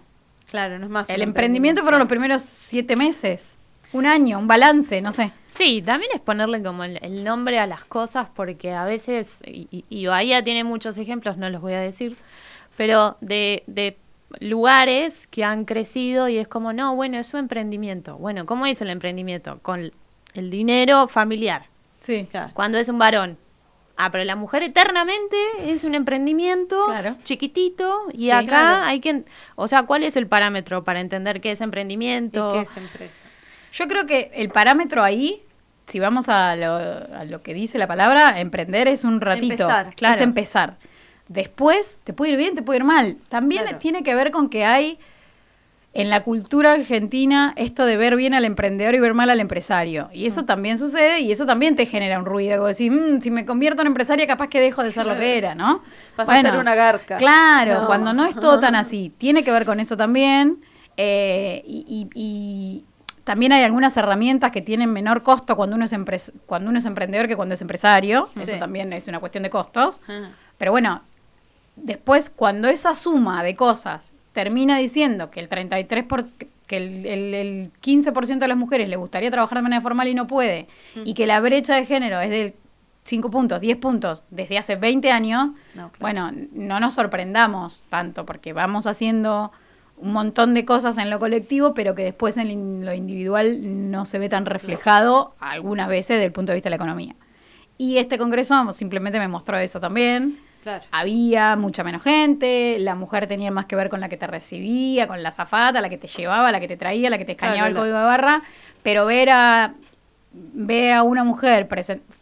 Claro, 0.49 0.79
no 0.79 0.85
es 0.85 0.91
más. 0.93 1.11
El 1.11 1.23
emprendimiento 1.23 1.83
fueron 1.83 1.99
los 1.99 2.09
primeros 2.09 2.43
siete 2.43 2.95
meses, 2.95 3.59
un 3.93 4.07
año, 4.07 4.39
un 4.39 4.47
balance, 4.47 5.01
no 5.01 5.13
sé. 5.13 5.33
Sí, 5.49 5.83
también 5.83 6.11
es 6.15 6.21
ponerle 6.21 6.63
como 6.63 6.85
el, 6.85 7.25
nombre 7.25 7.59
a 7.59 7.67
las 7.67 7.85
cosas 7.85 8.29
porque 8.35 8.73
a 8.73 8.85
veces, 8.85 9.41
y, 9.47 9.85
y, 9.89 10.07
Bahía 10.07 10.43
tiene 10.43 10.65
muchos 10.65 10.97
ejemplos, 10.97 11.37
no 11.37 11.51
los 11.51 11.61
voy 11.61 11.75
a 11.75 11.81
decir, 11.81 12.17
pero 12.77 13.17
de, 13.21 13.63
de 13.67 13.99
lugares 14.41 15.27
que 15.27 15.45
han 15.45 15.65
crecido 15.65 16.29
y 16.29 16.39
es 16.39 16.49
como, 16.49 16.73
no, 16.73 16.95
bueno, 16.95 17.19
es 17.19 17.35
un 17.35 17.41
emprendimiento. 17.41 18.17
Bueno, 18.17 18.47
¿cómo 18.47 18.67
es 18.67 18.81
el 18.81 18.91
emprendimiento? 18.91 19.59
Con 19.61 19.93
el 20.35 20.51
dinero 20.51 21.07
familiar. 21.07 21.67
Sí. 22.01 22.27
Claro. 22.31 22.51
Cuando 22.55 22.79
es 22.79 22.89
un 22.89 22.99
varón, 22.99 23.37
Ah, 23.97 24.11
pero 24.11 24.25
la 24.25 24.37
mujer 24.37 24.63
eternamente 24.63 25.37
es 25.65 25.85
un 25.85 25.95
emprendimiento 25.95 26.87
chiquitito 27.25 28.07
y 28.13 28.31
acá 28.31 28.87
hay 28.87 29.01
que, 29.01 29.25
o 29.55 29.69
sea, 29.69 29.85
¿cuál 29.85 30.03
es 30.03 30.17
el 30.17 30.27
parámetro 30.27 30.83
para 30.83 31.01
entender 31.01 31.41
qué 31.41 31.53
es 31.53 31.61
emprendimiento? 31.61 32.53
qué 32.53 32.61
es 32.63 32.77
empresa? 32.77 33.27
Yo 33.73 33.89
creo 33.89 34.07
que 34.07 34.31
el 34.35 34.51
parámetro 34.51 35.03
ahí, 35.03 35.43
si 35.87 35.99
vamos 35.99 36.29
a 36.29 36.55
lo, 36.57 37.43
que 37.43 37.55
dice 37.55 37.79
la 37.79 37.89
palabra, 37.89 38.39
emprender 38.41 38.87
es 38.87 39.05
un 39.05 39.21
ratito, 39.21 39.53
empezar, 39.53 39.95
claro. 39.95 40.15
es 40.15 40.21
empezar. 40.21 40.77
Después 41.29 41.99
te 42.05 42.13
puede 42.13 42.33
ir 42.33 42.39
bien, 42.39 42.55
te 42.55 42.63
puede 42.63 42.81
ir 42.81 42.85
mal. 42.85 43.17
También 43.29 43.65
tiene 43.79 44.03
que 44.03 44.15
ver 44.15 44.31
con 44.31 44.51
que 44.51 44.65
hay 44.65 44.99
en 45.95 46.09
la 46.09 46.23
cultura 46.23 46.73
argentina 46.73 47.53
esto 47.57 47.85
de 47.85 47.97
ver 47.97 48.17
bien 48.17 48.33
al 48.33 48.45
emprendedor 48.45 48.95
y 48.95 49.01
ver 49.01 49.15
mal 49.15 49.31
al 49.31 49.41
empresario. 49.41 50.09
Y 50.13 50.27
eso 50.27 50.43
mm. 50.43 50.47
también 50.47 50.79
sucede 50.79 51.21
y 51.21 51.33
eso 51.33 51.45
también 51.45 51.77
te 51.77 51.87
genera 51.87 52.19
un 52.19 52.25
ruido. 52.25 52.67
Decir, 52.67 52.91
mm, 52.91 53.21
si 53.21 53.31
me 53.31 53.45
convierto 53.45 53.83
en 53.83 53.89
empresaria, 53.89 54.27
capaz 54.27 54.49
que 54.49 54.61
dejo 54.61 54.83
de 54.83 54.91
ser 54.91 55.07
lo 55.07 55.17
que 55.17 55.37
era, 55.37 55.55
¿no? 55.55 55.83
Pasa 56.17 56.35
a 56.35 56.41
ser 56.41 56.57
una 56.57 56.75
garca. 56.75 57.17
Claro, 57.17 57.87
cuando 57.87 58.13
no 58.13 58.25
es 58.25 58.35
todo 58.35 58.59
tan 58.59 58.75
así. 58.75 59.13
Tiene 59.19 59.45
que 59.45 59.51
ver 59.51 59.65
con 59.65 59.81
eso 59.81 59.97
también. 59.97 60.63
Eh, 60.97 61.63
y, 61.67 62.85
también 63.25 63.53
hay 63.53 63.63
algunas 63.63 63.97
herramientas 63.97 64.51
que 64.51 64.63
tienen 64.63 64.93
menor 64.93 65.23
costo 65.23 65.57
cuando 65.57 65.77
uno 65.77 65.85
es, 65.85 66.33
cuando 66.47 66.71
uno 66.71 66.79
es 66.79 66.85
emprendedor 66.85 67.29
que 67.29 67.37
cuando 67.37 67.55
es 67.55 67.61
empresario. 67.61 68.29
Eso 68.41 68.57
también 68.59 68.93
es 68.93 69.07
una 69.09 69.21
cuestión 69.21 69.43
de 69.43 69.51
costos. 69.51 70.01
Pero 70.59 70.73
bueno, 70.73 71.03
después 71.77 72.31
cuando 72.31 72.69
esa 72.69 72.95
suma 72.95 73.43
de 73.43 73.55
cosas 73.57 74.13
termina 74.33 74.79
diciendo 74.79 75.31
que 75.31 75.41
el 75.41 75.49
33%, 75.49 76.07
por, 76.07 76.25
que 76.67 76.77
el, 76.77 77.07
el, 77.07 77.71
15% 77.83 78.39
de 78.39 78.49
las 78.49 78.57
mujeres 78.57 78.89
le 78.89 78.97
gustaría 78.97 79.31
trabajar 79.31 79.59
de 79.59 79.63
manera 79.63 79.83
formal 79.83 80.09
y 80.09 80.15
no 80.15 80.27
puede, 80.27 80.69
y 81.05 81.15
que 81.15 81.27
la 81.27 81.41
brecha 81.41 81.77
de 81.77 81.85
género 81.85 82.21
es 82.21 82.31
de 82.31 82.57
5 83.05 83.31
puntos, 83.31 83.61
10 83.61 83.77
puntos 83.79 84.25
desde 84.31 84.59
hace 84.59 84.77
20 84.77 85.11
años, 85.11 85.51
bueno, 86.01 86.31
no 86.53 86.81
nos 86.81 86.95
sorprendamos 86.95 87.83
tanto, 87.91 88.25
porque 88.25 88.53
vamos 88.53 88.87
haciendo 88.87 89.53
un 89.97 90.13
montón 90.13 90.55
de 90.55 90.65
cosas 90.65 90.99
en 90.99 91.11
lo 91.11 91.19
colectivo, 91.19 91.75
pero 91.75 91.95
que 91.95 92.03
después 92.03 92.37
en 92.37 92.85
lo 92.85 92.93
individual 92.93 93.91
no 93.91 94.05
se 94.05 94.19
ve 94.19 94.29
tan 94.29 94.47
reflejado 94.47 95.35
algunas 95.39 95.89
veces 95.89 96.17
desde 96.17 96.27
el 96.27 96.33
punto 96.33 96.53
de 96.53 96.57
vista 96.57 96.67
de 96.67 96.71
la 96.71 96.77
economía. 96.77 97.15
Y 97.79 97.99
este 97.99 98.19
congreso 98.19 98.73
simplemente 98.73 99.19
me 99.19 99.29
mostró 99.29 99.59
eso 99.59 99.81
también. 99.81 100.39
Había 100.93 101.57
mucha 101.57 101.83
menos 101.83 102.03
gente, 102.03 102.77
la 102.79 102.95
mujer 102.95 103.27
tenía 103.27 103.51
más 103.51 103.67
que 103.67 103.75
ver 103.75 103.89
con 103.89 104.01
la 104.01 104.09
que 104.09 104.17
te 104.17 104.29
recibía, 104.29 105.09
con 105.09 105.23
la 105.23 105.33
zafata, 105.33 105.81
la 105.81 105.89
que 105.89 105.99
te 105.99 106.07
llevaba, 106.07 106.53
la 106.53 106.61
que 106.61 106.69
te 106.69 106.77
traía, 106.77 107.11
la 107.11 107.19
que 107.19 107.25
te 107.25 107.33
escaneaba 107.33 107.69
el 107.69 107.75
código 107.75 107.99
de 107.99 108.05
barra, 108.05 108.43
pero 108.83 109.07
ver 109.07 109.31
a 109.31 109.75
ver 110.33 110.93
a 110.93 111.03
una 111.03 111.25
mujer 111.25 111.69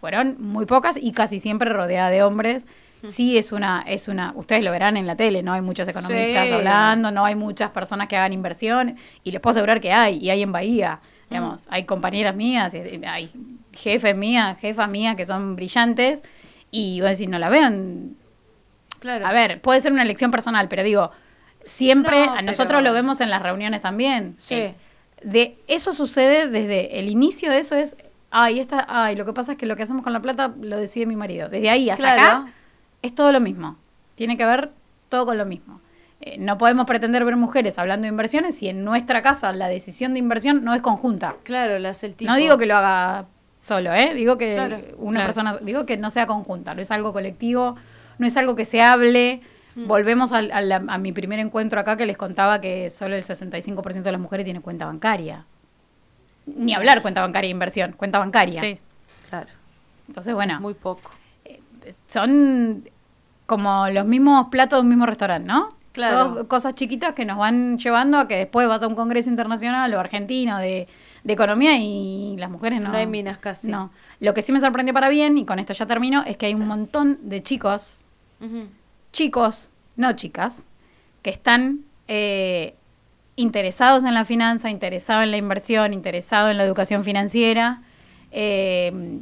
fueron 0.00 0.36
muy 0.40 0.66
pocas 0.66 0.98
y 1.00 1.12
casi 1.12 1.38
siempre 1.38 1.70
rodeada 1.70 2.10
de 2.10 2.22
hombres 2.22 2.64
sí 3.02 3.38
es 3.38 3.52
una, 3.52 3.82
es 3.86 4.08
una, 4.08 4.32
ustedes 4.34 4.64
lo 4.64 4.70
verán 4.70 4.96
en 4.96 5.06
la 5.06 5.16
tele, 5.16 5.42
no 5.42 5.52
hay 5.52 5.62
muchos 5.62 5.88
economistas 5.88 6.50
hablando, 6.50 7.10
no 7.10 7.24
hay 7.24 7.34
muchas 7.34 7.70
personas 7.70 8.08
que 8.08 8.16
hagan 8.16 8.32
inversiones, 8.32 9.00
y 9.24 9.32
les 9.32 9.40
puedo 9.40 9.52
asegurar 9.52 9.80
que 9.80 9.92
hay, 9.92 10.18
y 10.18 10.30
hay 10.30 10.42
en 10.42 10.52
Bahía, 10.52 11.00
digamos, 11.28 11.66
hay 11.68 11.84
compañeras 11.84 12.34
mías, 12.34 12.74
hay 13.06 13.30
jefes 13.72 14.16
mías, 14.16 14.58
jefas 14.58 14.88
mías 14.88 15.16
que 15.16 15.26
son 15.26 15.56
brillantes, 15.56 16.22
y 16.70 17.00
vos 17.00 17.10
decís, 17.10 17.28
no 17.28 17.38
la 17.38 17.48
vean. 17.48 18.16
Claro. 19.00 19.26
A 19.26 19.32
ver, 19.32 19.60
puede 19.60 19.80
ser 19.80 19.92
una 19.92 20.02
elección 20.02 20.30
personal, 20.30 20.68
pero 20.68 20.82
digo, 20.82 21.10
siempre, 21.64 22.24
a 22.24 22.42
nosotros 22.42 22.82
lo 22.82 22.92
vemos 22.92 23.20
en 23.20 23.30
las 23.30 23.42
reuniones 23.42 23.80
también. 23.80 24.34
Sí. 24.38 24.74
de 25.22 25.58
eso 25.68 25.92
sucede 25.92 26.48
desde 26.48 26.98
el 26.98 27.08
inicio 27.08 27.50
de 27.50 27.58
eso 27.58 27.74
es 27.74 27.96
ay, 28.30 28.60
esta, 28.60 28.86
ay, 28.88 29.16
lo 29.16 29.24
que 29.24 29.32
pasa 29.32 29.52
es 29.52 29.58
que 29.58 29.66
lo 29.66 29.76
que 29.76 29.82
hacemos 29.82 30.02
con 30.02 30.12
la 30.12 30.20
plata 30.20 30.54
lo 30.60 30.76
decide 30.76 31.06
mi 31.06 31.16
marido. 31.16 31.48
Desde 31.48 31.68
ahí 31.70 31.90
hasta 31.90 32.12
acá 32.12 32.52
es 33.02 33.14
todo 33.14 33.32
lo 33.32 33.40
mismo. 33.40 33.76
Tiene 34.14 34.36
que 34.36 34.44
ver 34.44 34.70
todo 35.08 35.26
con 35.26 35.38
lo 35.38 35.44
mismo. 35.44 35.80
Eh, 36.20 36.36
no 36.38 36.58
podemos 36.58 36.86
pretender 36.86 37.24
ver 37.24 37.36
mujeres 37.36 37.78
hablando 37.78 38.02
de 38.02 38.08
inversiones 38.08 38.56
si 38.56 38.68
en 38.68 38.84
nuestra 38.84 39.22
casa 39.22 39.52
la 39.52 39.68
decisión 39.68 40.12
de 40.12 40.18
inversión 40.18 40.64
no 40.64 40.74
es 40.74 40.82
conjunta. 40.82 41.36
Claro, 41.44 41.78
la 41.78 41.90
hace 41.90 42.06
el 42.06 42.14
tipo. 42.14 42.30
No 42.30 42.36
digo 42.36 42.58
que 42.58 42.66
lo 42.66 42.76
haga 42.76 43.26
solo, 43.58 43.92
¿eh? 43.94 44.12
Digo 44.14 44.36
que 44.36 44.94
una 44.98 45.24
persona, 45.24 45.56
digo 45.62 45.86
que 45.86 45.96
no 45.96 46.10
sea 46.10 46.26
conjunta, 46.26 46.74
no 46.74 46.82
es 46.82 46.90
algo 46.90 47.12
colectivo, 47.12 47.76
no 48.18 48.26
es 48.26 48.36
algo 48.36 48.54
que 48.54 48.66
se 48.66 48.82
hable. 48.82 49.40
Mm. 49.74 49.86
Volvemos 49.86 50.32
a, 50.32 50.38
a, 50.38 50.98
mi 50.98 51.12
primer 51.12 51.38
encuentro 51.38 51.80
acá 51.80 51.96
que 51.96 52.04
les 52.04 52.18
contaba 52.18 52.60
que 52.60 52.90
solo 52.90 53.14
el 53.14 53.22
65% 53.22 54.02
de 54.02 54.12
las 54.12 54.20
mujeres 54.20 54.44
tiene 54.44 54.60
cuenta 54.60 54.84
bancaria. 54.84 55.46
Ni 56.46 56.74
hablar 56.74 57.00
cuenta 57.00 57.22
bancaria 57.22 57.48
de 57.48 57.52
inversión, 57.52 57.92
cuenta 57.92 58.18
bancaria. 58.18 58.60
Sí, 58.60 58.78
claro. 59.28 59.48
Entonces, 60.08 60.34
bueno. 60.34 60.60
Muy 60.60 60.74
poco. 60.74 61.12
Son 62.06 62.84
como 63.46 63.88
los 63.88 64.06
mismos 64.06 64.46
platos 64.48 64.78
de 64.78 64.82
un 64.82 64.88
mismo 64.88 65.06
restaurante, 65.06 65.48
¿no? 65.48 65.70
Claro. 65.92 66.46
cosas 66.46 66.76
chiquitas 66.76 67.14
que 67.14 67.24
nos 67.24 67.36
van 67.36 67.76
llevando 67.76 68.18
a 68.18 68.28
que 68.28 68.36
después 68.36 68.68
vas 68.68 68.80
a 68.84 68.86
un 68.86 68.94
congreso 68.94 69.28
internacional 69.28 69.92
o 69.92 69.98
argentino 69.98 70.58
de, 70.58 70.86
economía 71.26 71.76
y 71.76 72.36
las 72.38 72.48
mujeres 72.48 72.80
no. 72.80 72.90
No 72.90 72.96
hay 72.96 73.08
minas 73.08 73.38
casi. 73.38 73.68
No. 73.68 73.90
Lo 74.20 74.32
que 74.32 74.42
sí 74.42 74.52
me 74.52 74.60
sorprendió 74.60 74.94
para 74.94 75.08
bien, 75.08 75.36
y 75.36 75.44
con 75.44 75.58
esto 75.58 75.72
ya 75.72 75.86
termino, 75.86 76.22
es 76.24 76.36
que 76.36 76.46
hay 76.46 76.54
un 76.54 76.68
montón 76.68 77.18
de 77.22 77.42
chicos, 77.42 78.02
chicos, 79.12 79.70
no 79.96 80.12
chicas, 80.12 80.64
que 81.22 81.30
están 81.30 81.80
eh, 82.06 82.76
interesados 83.34 84.04
en 84.04 84.14
la 84.14 84.24
finanza, 84.24 84.70
interesados 84.70 85.24
en 85.24 85.32
la 85.32 85.38
inversión, 85.38 85.92
interesados 85.92 86.52
en 86.52 86.56
la 86.56 86.64
educación 86.64 87.02
financiera. 87.02 87.82
Eh, 88.30 89.20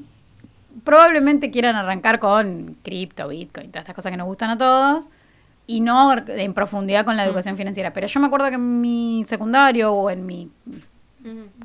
probablemente 0.84 1.50
quieran 1.50 1.76
arrancar 1.76 2.18
con 2.18 2.76
cripto, 2.82 3.28
bitcoin, 3.28 3.70
todas 3.70 3.82
estas 3.82 3.94
cosas 3.94 4.10
que 4.10 4.16
nos 4.16 4.26
gustan 4.26 4.50
a 4.50 4.58
todos, 4.58 5.08
y 5.66 5.80
no 5.80 6.14
en 6.26 6.54
profundidad 6.54 7.04
con 7.04 7.16
la 7.16 7.24
educación 7.24 7.56
financiera. 7.56 7.92
Pero 7.92 8.06
yo 8.06 8.20
me 8.20 8.26
acuerdo 8.26 8.48
que 8.48 8.54
en 8.54 8.80
mi 8.80 9.24
secundario 9.26 9.92
o 9.92 10.10
en 10.10 10.24
mi... 10.24 10.50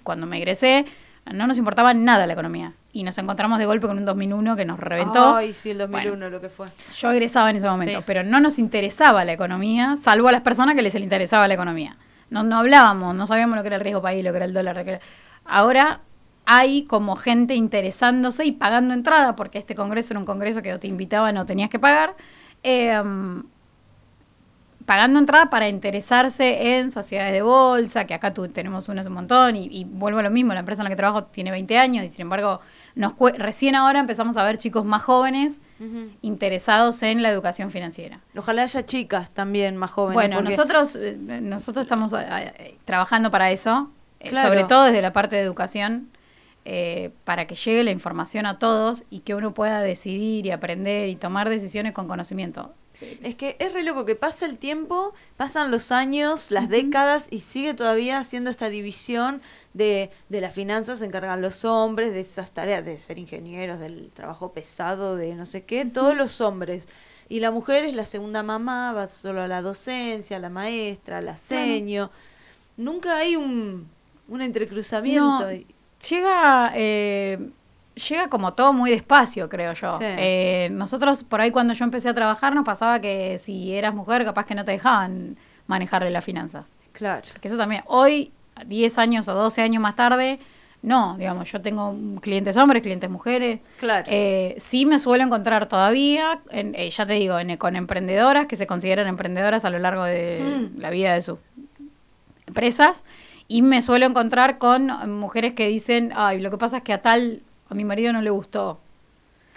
cuando 0.04 0.28
me 0.28 0.38
egresé, 0.38 0.86
no 1.32 1.48
nos 1.48 1.58
importaba 1.58 1.94
nada 1.94 2.28
la 2.28 2.34
economía. 2.34 2.74
Y 2.92 3.04
nos 3.04 3.18
encontramos 3.18 3.58
de 3.60 3.66
golpe 3.66 3.88
con 3.88 3.98
un 3.98 4.06
2001 4.06 4.56
que 4.56 4.66
nos 4.66 4.80
reventó. 4.80 5.36
Ay, 5.36 5.54
sí, 5.54 5.72
el 5.72 5.80
2001 5.80 6.30
lo 6.30 6.42
que 6.42 6.50
fue. 6.50 6.68
Yo 6.96 7.12
egresaba 7.12 7.50
en 7.50 7.56
ese 7.56 7.68
momento, 7.68 8.04
pero 8.06 8.24
no 8.24 8.40
nos 8.40 8.60
interesaba 8.60 9.26
la 9.26 9.34
economía, 9.34 9.96
salvo 9.96 10.28
a 10.28 10.32
las 10.32 10.42
personas 10.42 10.76
que 10.76 10.82
les 10.82 10.94
interesaba 10.96 11.48
la 11.48 11.56
economía. 11.56 11.98
No, 12.30 12.44
no 12.44 12.58
hablábamos, 12.58 13.16
no 13.16 13.26
sabíamos 13.26 13.56
lo 13.56 13.64
que 13.64 13.68
era 13.68 13.78
el 13.78 13.82
riesgo 13.82 14.02
país, 14.02 14.24
lo 14.24 14.32
que 14.32 14.38
era 14.38 14.46
el 14.46 14.54
dólar. 14.54 15.00
Ahora 15.46 16.02
hay 16.46 16.84
como 16.84 17.16
gente 17.16 17.56
interesándose 17.56 18.46
y 18.46 18.52
pagando 18.52 18.94
entrada, 18.94 19.36
porque 19.36 19.58
este 19.58 19.76
congreso 19.76 20.14
era 20.14 20.20
un 20.20 20.26
congreso 20.26 20.62
que 20.62 20.78
te 20.78 20.88
invitaban 20.88 21.38
o 21.38 21.46
tenías 21.46 21.70
que 21.70 21.80
pagar, 21.80 22.16
em, 22.64 23.44
pagando 24.86 25.20
entrada 25.20 25.50
para 25.50 25.70
interesarse 25.70 26.78
en 26.78 26.92
sociedades 26.92 27.34
de 27.34 27.42
bolsa, 27.42 28.06
que 28.06 28.14
acá 28.14 28.34
tú, 28.34 28.48
tenemos 28.50 28.90
unas 28.90 29.06
un 29.06 29.14
montón, 29.14 29.56
y, 29.56 29.70
y, 29.72 29.86
vuelvo 29.86 30.20
a 30.20 30.24
lo 30.24 30.32
mismo, 30.32 30.54
la 30.54 30.60
empresa 30.60 30.82
en 30.82 30.86
la 30.86 30.90
que 30.90 30.98
trabajo 30.98 31.24
tiene 31.26 31.52
20 31.52 31.78
años 31.78 32.06
y 32.06 32.10
sin 32.10 32.22
embargo 32.22 32.60
nos 32.96 33.14
recién 33.38 33.76
ahora 33.76 34.00
empezamos 34.00 34.38
a 34.38 34.44
ver 34.44 34.58
chicos 34.58 34.86
más 34.86 35.04
jóvenes 35.04 35.60
interesados 36.22 37.04
en 37.04 37.22
la 37.22 37.30
educación 37.30 37.72
financiera. 37.72 38.22
Ojalá 38.38 38.64
haya 38.64 38.86
chicas 38.86 39.32
también 39.32 39.76
más 39.76 39.92
jóvenes. 39.92 40.14
Bueno, 40.14 40.42
nosotros, 40.42 40.96
eh, 40.96 41.18
nosotros 41.20 41.84
estamos 41.84 42.14
eh, 42.14 42.54
eh, 42.58 42.78
trabajando 42.86 43.32
para 43.32 43.52
eso, 43.52 43.90
sobre 44.24 44.64
todo 44.64 44.86
desde 44.86 45.02
la 45.02 45.12
parte 45.12 45.36
de 45.36 45.42
educación, 45.42 46.10
para 47.24 47.48
que 47.48 47.56
llegue 47.56 47.84
la 47.84 47.92
información 47.92 48.46
a 48.46 48.60
todos 48.60 49.04
y 49.10 49.20
que 49.20 49.36
uno 49.36 49.54
pueda 49.54 49.82
decidir 49.82 50.46
y 50.46 50.52
aprender 50.52 51.10
y 51.10 51.16
tomar 51.16 51.50
decisiones 51.50 51.94
con 51.94 52.08
conocimiento. 52.08 52.74
Es 53.22 53.36
que 53.36 53.56
es 53.60 53.74
re 53.74 53.84
loco 53.84 54.06
que 54.06 54.16
pasa 54.16 54.46
el 54.46 54.58
tiempo, 54.58 55.14
pasan 55.36 55.72
los 55.72 55.92
años, 55.92 56.52
las 56.52 56.70
décadas 56.70 57.28
y 57.32 57.40
sigue 57.40 57.74
todavía 57.74 58.20
haciendo 58.20 58.50
esta 58.50 58.70
división 58.70 59.42
de, 59.74 60.12
de 60.30 60.42
las 60.42 60.54
finanzas, 60.54 61.00
se 61.00 61.06
encargan 61.06 61.42
los 61.42 61.66
hombres, 61.66 62.14
de 62.14 62.22
esas 62.22 62.52
tareas 62.52 62.86
de 62.86 62.98
ser 62.98 63.18
ingenieros, 63.18 63.80
del 63.80 64.12
trabajo 64.14 64.54
pesado, 64.54 65.16
de 65.16 65.36
no 65.36 65.46
sé 65.46 65.64
qué, 65.64 65.86
todos 65.86 66.16
los 66.16 66.40
hombres. 66.42 66.88
Y 67.30 67.40
la 67.40 67.52
mujer 67.52 67.84
es 67.86 67.96
la 67.96 68.06
segunda 68.06 68.44
mamá, 68.44 68.94
va 68.94 69.08
solo 69.08 69.42
a 69.42 69.48
la 69.48 69.62
docencia, 69.62 70.40
la 70.40 70.50
maestra, 70.50 71.22
la 71.22 71.36
seño. 71.36 72.12
Nunca 72.78 73.18
hay 73.18 73.36
un, 73.36 73.90
un 74.28 74.42
entrecruzamiento. 74.42 75.48
Llega... 76.10 76.72
Eh 76.76 77.38
llega 77.96 78.28
como 78.30 78.54
todo 78.54 78.74
muy 78.74 78.92
despacio, 78.92 79.50
creo 79.50 79.74
yo. 79.74 80.00
Eh, 80.02 80.70
nosotros, 80.72 81.24
por 81.24 81.42
ahí 81.42 81.52
cuando 81.52 81.74
yo 81.74 81.86
empecé 81.86 82.10
a 82.10 82.14
trabajar, 82.14 82.56
nos 82.56 82.66
pasaba 82.66 83.00
que 83.00 83.38
si 83.38 83.74
eras 83.74 83.94
mujer, 83.94 84.26
capaz 84.26 84.46
que 84.46 84.56
no 84.56 84.66
te 84.66 84.72
dejaban 84.72 85.38
manejarle 85.68 86.10
las 86.10 86.24
finanzas. 86.24 86.66
Claro. 86.92 87.24
Porque 87.32 87.48
eso 87.48 87.58
también, 87.58 87.84
hoy, 87.88 88.32
10 88.66 88.98
años 88.98 89.28
o 89.28 89.34
12 89.34 89.62
años 89.62 89.82
más 89.82 89.96
tarde, 89.96 90.40
no, 90.82 91.16
digamos, 91.18 91.50
yo 91.50 91.62
tengo 91.62 91.96
clientes 92.20 92.58
hombres, 92.58 92.82
clientes 92.82 93.10
mujeres. 93.10 93.62
Claro. 93.80 94.06
Eh, 94.10 94.56
sí 94.58 94.86
me 94.86 95.00
suelo 95.00 95.24
encontrar 95.24 95.68
todavía, 95.68 96.42
en, 96.50 96.76
eh, 96.76 96.90
ya 96.90 97.06
te 97.06 97.14
digo, 97.14 97.40
en, 97.40 97.56
con 97.58 97.76
emprendedoras 97.76 98.48
que 98.48 98.58
se 98.58 98.68
consideran 98.68 99.08
emprendedoras 99.08 99.64
a 99.66 99.70
lo 99.70 99.80
largo 99.80 100.04
de 100.04 100.42
hmm. 100.42 100.82
la 100.82 100.90
vida 100.90 101.14
de 101.14 101.22
sus 101.22 101.38
empresas. 102.48 103.06
Y 103.48 103.62
me 103.62 103.82
suelo 103.82 104.06
encontrar 104.06 104.58
con 104.58 104.88
mujeres 105.20 105.54
que 105.54 105.68
dicen, 105.68 106.12
ay, 106.16 106.42
lo 106.42 106.50
que 106.52 106.58
pasa 106.58 106.78
es 106.78 106.84
que 106.84 106.94
a 106.94 107.02
tal 107.02 107.44
a 107.70 107.76
mi 107.76 107.84
marido 107.84 108.14
no 108.14 108.22
le 108.22 108.30
gustó. 108.30 108.80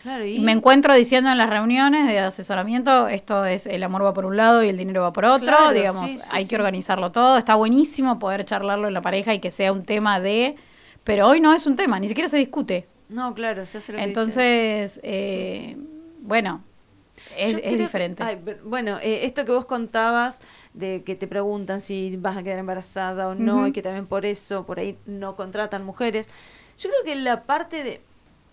Claro, 0.02 0.24
y... 0.24 0.38
Me 0.40 0.52
encuentro 0.52 0.94
diciendo 0.94 1.30
en 1.30 1.38
las 1.38 1.50
reuniones 1.50 2.06
de 2.06 2.18
asesoramiento, 2.18 3.08
esto 3.08 3.44
es 3.44 3.66
el 3.66 3.82
amor 3.82 4.04
va 4.04 4.14
por 4.14 4.24
un 4.24 4.36
lado 4.36 4.62
y 4.62 4.68
el 4.68 4.76
dinero 4.76 5.02
va 5.02 5.12
por 5.12 5.24
otro, 5.24 5.72
digamos, 5.72 6.10
hay 6.32 6.46
que 6.46 6.54
organizarlo 6.54 7.10
todo, 7.12 7.38
está 7.38 7.54
buenísimo 7.54 8.18
poder 8.18 8.44
charlarlo 8.44 8.88
en 8.88 8.94
la 8.94 9.02
pareja 9.02 9.34
y 9.34 9.40
que 9.40 9.50
sea 9.50 9.72
un 9.72 9.84
tema 9.84 10.20
de, 10.20 10.56
pero 11.02 11.26
hoy 11.26 11.40
no 11.40 11.52
es 11.52 11.66
un 11.66 11.76
tema, 11.76 11.98
ni 11.98 12.08
siquiera 12.08 12.28
se 12.28 12.36
discute. 12.36 12.86
No, 13.08 13.34
claro, 13.34 13.66
se 13.66 13.78
hace 13.78 13.92
lo 13.92 13.98
que 13.98 14.04
Entonces, 14.04 15.00
eh, 15.02 15.76
bueno, 16.20 16.62
es, 17.36 17.78
diferente. 17.78 18.24
bueno, 18.64 18.98
eh, 18.98 19.24
esto 19.24 19.44
que 19.44 19.52
vos 19.52 19.66
contabas 19.66 20.40
de 20.74 21.02
que 21.04 21.14
te 21.14 21.26
preguntan 21.26 21.80
si 21.80 22.16
vas 22.16 22.36
a 22.36 22.42
quedar 22.42 22.58
embarazada 22.58 23.28
o 23.28 23.34
no, 23.34 23.66
y 23.66 23.72
que 23.72 23.82
también 23.82 24.06
por 24.06 24.26
eso, 24.26 24.66
por 24.66 24.78
ahí 24.78 24.98
no 25.06 25.36
contratan 25.36 25.84
mujeres. 25.84 26.28
Yo 26.78 26.90
creo 26.90 27.02
que 27.04 27.14
la 27.14 27.44
parte 27.44 27.82
de 27.82 28.00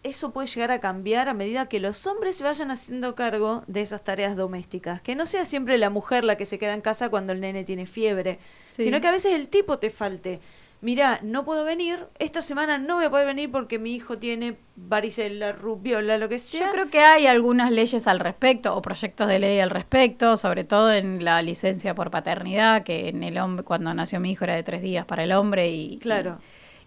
eso 0.04 0.32
puede 0.32 0.48
llegar 0.48 0.72
a 0.72 0.80
cambiar 0.80 1.30
a 1.30 1.34
medida 1.34 1.68
que 1.68 1.80
los 1.80 2.06
hombres 2.08 2.38
se 2.38 2.44
vayan 2.44 2.72
haciendo 2.72 3.16
cargo 3.16 3.64
de 3.68 3.82
esas 3.82 4.04
tareas 4.04 4.36
domésticas. 4.36 5.02
Que 5.02 5.16
no 5.16 5.26
sea 5.26 5.46
siempre 5.46 5.78
la 5.78 5.90
mujer 5.90 6.24
la 6.24 6.36
que 6.36 6.46
se 6.46 6.60
queda 6.60 6.74
en 6.74 6.82
casa 6.82 7.10
cuando 7.10 7.34
el 7.34 7.40
nene 7.40 7.64
tiene 7.64 7.86
fiebre, 7.86 8.40
sino 8.78 9.00
que 9.02 9.08
a 9.08 9.12
veces 9.12 9.34
el 9.34 9.48
tipo 9.48 9.80
te 9.80 9.90
falte. 9.90 10.40
Mira, 10.84 11.20
no 11.24 11.46
puedo 11.46 11.64
venir, 11.64 12.08
esta 12.20 12.42
semana 12.42 12.78
no 12.78 12.96
voy 12.96 13.06
a 13.06 13.10
poder 13.10 13.26
venir 13.26 13.50
porque 13.50 13.80
mi 13.80 13.96
hijo 13.96 14.18
tiene 14.18 14.58
varicela, 14.76 15.54
rubiola, 15.54 16.18
lo 16.18 16.28
que 16.28 16.40
sea. 16.40 16.68
Yo 16.68 16.72
creo 16.74 16.90
que 16.90 17.00
hay 17.00 17.26
algunas 17.26 17.72
leyes 17.72 18.06
al 18.06 18.20
respecto 18.20 18.76
o 18.76 18.82
proyectos 18.82 19.30
de 19.30 19.40
ley 19.40 19.60
al 19.62 19.70
respecto, 19.70 20.36
sobre 20.36 20.66
todo 20.66 20.92
en 20.92 21.24
la 21.24 21.42
licencia 21.42 21.96
por 21.96 22.12
paternidad, 22.12 22.84
que 22.84 23.08
en 23.08 23.24
el 23.24 23.38
hombre 23.38 23.64
cuando 23.64 23.94
nació 23.94 24.20
mi 24.20 24.32
hijo 24.32 24.44
era 24.44 24.56
de 24.56 24.64
tres 24.64 24.82
días 24.82 25.06
para 25.06 25.24
el 25.24 25.32
hombre 25.32 25.70
y 25.70 26.00
claro 26.00 26.40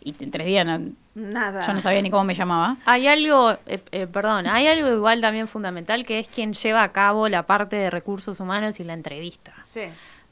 y, 0.07 0.15
y 0.21 0.25
en 0.25 0.31
tres 0.31 0.47
días 0.47 0.65
no, 0.65 0.93
Nada. 1.15 1.67
Yo 1.67 1.73
no 1.73 1.81
sabía 1.81 2.03
ni 2.03 2.11
cómo 2.11 2.25
me 2.25 2.35
llamaba. 2.35 2.77
Hay 2.85 3.07
algo, 3.07 3.53
eh, 3.65 3.81
eh, 3.91 4.07
perdón, 4.07 4.47
hay 4.47 4.67
algo 4.67 4.93
igual 4.93 5.23
también 5.23 5.49
fundamental 5.49 6.05
que 6.05 6.19
es 6.19 6.29
quien 6.29 6.53
lleva 6.53 6.83
a 6.83 6.93
cabo 6.93 7.31
la 7.31 7.47
parte 7.47 7.75
de 7.77 7.89
recursos 7.89 8.39
humanos 8.39 8.79
y 8.81 8.85
la 8.85 8.93
entrevista. 8.93 9.55
Sí. 9.63 9.85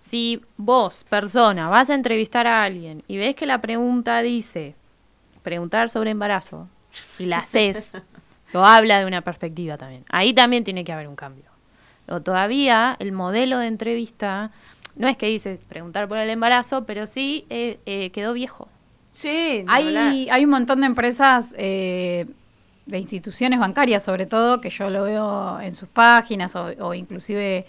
Si 0.04 0.42
vos, 0.58 1.02
persona, 1.08 1.70
vas 1.70 1.88
a 1.88 1.94
entrevistar 1.94 2.46
a 2.46 2.62
alguien 2.62 3.02
y 3.08 3.16
ves 3.16 3.34
que 3.34 3.46
la 3.46 3.62
pregunta 3.62 4.20
dice 4.20 4.74
preguntar 5.42 5.88
sobre 5.88 6.10
embarazo 6.10 6.68
y 7.18 7.24
la 7.24 7.38
haces, 7.38 7.90
lo 8.52 8.66
habla 8.66 8.98
de 8.98 9.06
una 9.06 9.22
perspectiva 9.22 9.78
también. 9.78 10.04
Ahí 10.10 10.34
también 10.34 10.62
tiene 10.62 10.84
que 10.84 10.92
haber 10.92 11.08
un 11.08 11.16
cambio. 11.16 11.46
O 12.06 12.20
todavía 12.20 12.96
el 12.98 13.12
modelo 13.12 13.58
de 13.58 13.66
entrevista 13.66 14.50
no 14.94 15.08
es 15.08 15.16
que 15.16 15.24
dice 15.26 15.58
preguntar 15.70 16.06
por 16.06 16.18
el 16.18 16.28
embarazo, 16.28 16.84
pero 16.84 17.06
sí 17.06 17.46
eh, 17.48 18.10
quedó 18.12 18.34
viejo. 18.34 18.68
Sí, 19.10 19.64
hay, 19.66 20.28
hay 20.30 20.44
un 20.44 20.50
montón 20.50 20.82
de 20.82 20.86
empresas 20.86 21.54
eh, 21.56 22.26
de 22.84 22.98
instituciones 22.98 23.58
bancarias, 23.58 24.02
sobre 24.02 24.26
todo, 24.26 24.60
que 24.60 24.68
yo 24.68 24.90
lo 24.90 25.04
veo 25.04 25.60
en 25.62 25.74
sus 25.74 25.88
páginas 25.88 26.54
o, 26.56 26.66
o 26.78 26.92
inclusive 26.92 27.64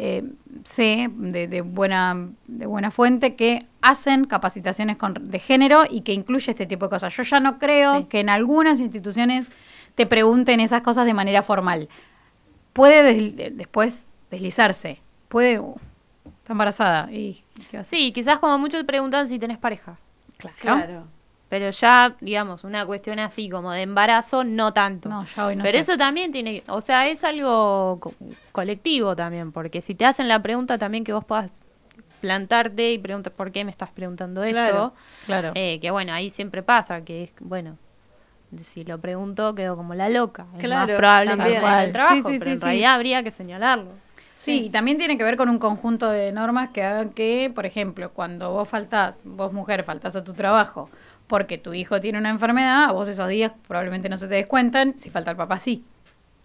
eh, 0.00 0.22
sé 0.64 1.08
de, 1.12 1.48
de, 1.48 1.60
buena, 1.62 2.28
de 2.46 2.66
buena 2.66 2.90
fuente 2.92 3.34
que 3.34 3.66
hacen 3.82 4.26
capacitaciones 4.26 4.96
con, 4.96 5.14
de 5.14 5.38
género 5.40 5.82
y 5.90 6.02
que 6.02 6.12
incluye 6.12 6.50
este 6.52 6.66
tipo 6.66 6.86
de 6.86 6.90
cosas. 6.90 7.16
Yo 7.16 7.24
ya 7.24 7.40
no 7.40 7.58
creo 7.58 7.98
Sí. 8.00 8.04
que 8.04 8.20
en 8.20 8.28
algunas 8.28 8.78
instituciones 8.80 9.48
te 9.96 10.06
pregunten 10.06 10.60
esas 10.60 10.82
cosas 10.82 11.04
de 11.04 11.14
manera 11.14 11.42
formal. 11.42 11.88
Puede 12.72 13.50
después 13.50 14.06
deslizarse, 14.30 15.00
puede... 15.28 15.58
uh, 15.58 15.74
está 16.24 16.52
embarazada 16.52 17.10
y... 17.10 17.42
Sí, 17.82 18.12
quizás 18.12 18.38
como 18.38 18.56
mucho 18.58 18.78
te 18.78 18.84
preguntan 18.84 19.26
si 19.26 19.38
tenés 19.38 19.58
pareja. 19.58 19.98
Claro. 20.38 20.56
Claro. 20.60 21.04
Pero 21.48 21.70
ya, 21.70 22.16
digamos, 22.20 22.64
una 22.64 22.84
cuestión 22.84 23.18
así 23.18 23.48
como 23.48 23.72
de 23.72 23.82
embarazo, 23.82 24.44
no 24.44 24.72
tanto. 24.74 25.08
No, 25.08 25.24
ya 25.24 25.46
hoy 25.46 25.56
no 25.56 25.64
Pero 25.64 25.78
sé. 25.78 25.80
eso 25.80 25.96
también 25.96 26.30
tiene, 26.30 26.62
o 26.68 26.80
sea, 26.80 27.08
es 27.08 27.24
algo 27.24 27.98
co- 28.00 28.14
colectivo 28.52 29.16
también, 29.16 29.52
porque 29.52 29.80
si 29.80 29.94
te 29.94 30.04
hacen 30.04 30.28
la 30.28 30.42
pregunta 30.42 30.76
también 30.76 31.04
que 31.04 31.12
vos 31.12 31.24
puedas 31.24 31.50
plantarte 32.20 32.92
y 32.92 32.98
preguntar 32.98 33.32
por 33.32 33.52
qué 33.52 33.64
me 33.64 33.70
estás 33.70 33.90
preguntando 33.90 34.42
esto, 34.42 34.52
Claro, 34.60 34.92
Claro. 35.24 35.52
eh, 35.54 35.78
que 35.80 35.90
bueno, 35.90 36.12
ahí 36.12 36.30
siempre 36.30 36.62
pasa, 36.62 37.02
que 37.02 37.24
es, 37.24 37.32
bueno, 37.40 37.78
si 38.64 38.84
lo 38.84 38.98
pregunto 38.98 39.54
quedo 39.54 39.76
como 39.76 39.94
la 39.94 40.08
loca. 40.08 40.46
Es 40.58 40.60
Claro, 40.60 40.88
más 40.88 40.96
probable 40.96 41.30
que 41.30 41.36
también. 41.36 41.62
den 41.62 41.78
el 41.80 41.92
trabajo. 41.92 42.16
Sí, 42.16 42.22
sí, 42.22 42.38
pero 42.38 42.50
sí, 42.50 42.54
en 42.54 42.60
sí. 42.60 42.64
realidad 42.66 42.94
habría 42.94 43.22
que 43.22 43.30
señalarlo. 43.30 43.90
Sí, 44.36 44.64
y 44.66 44.70
también 44.70 44.98
tiene 44.98 45.18
que 45.18 45.24
ver 45.24 45.36
con 45.36 45.48
un 45.48 45.58
conjunto 45.58 46.08
de 46.10 46.32
normas 46.32 46.70
que 46.70 46.82
hagan 46.84 47.10
que, 47.10 47.50
por 47.54 47.66
ejemplo, 47.66 48.10
cuando 48.12 48.50
vos 48.52 48.68
faltás, 48.68 49.22
vos 49.24 49.52
mujer 49.52 49.82
faltás 49.82 50.14
a 50.16 50.22
tu 50.24 50.32
trabajo 50.32 50.88
porque 51.28 51.58
tu 51.58 51.72
hijo 51.74 52.00
tiene 52.00 52.18
una 52.18 52.30
enfermedad, 52.30 52.84
a 52.84 52.92
vos 52.92 53.06
esos 53.08 53.28
días 53.28 53.52
probablemente 53.68 54.08
no 54.08 54.16
se 54.16 54.26
te 54.26 54.34
descuentan, 54.34 54.98
si 54.98 55.10
falta 55.10 55.30
el 55.30 55.36
papá 55.36 55.58
sí. 55.60 55.84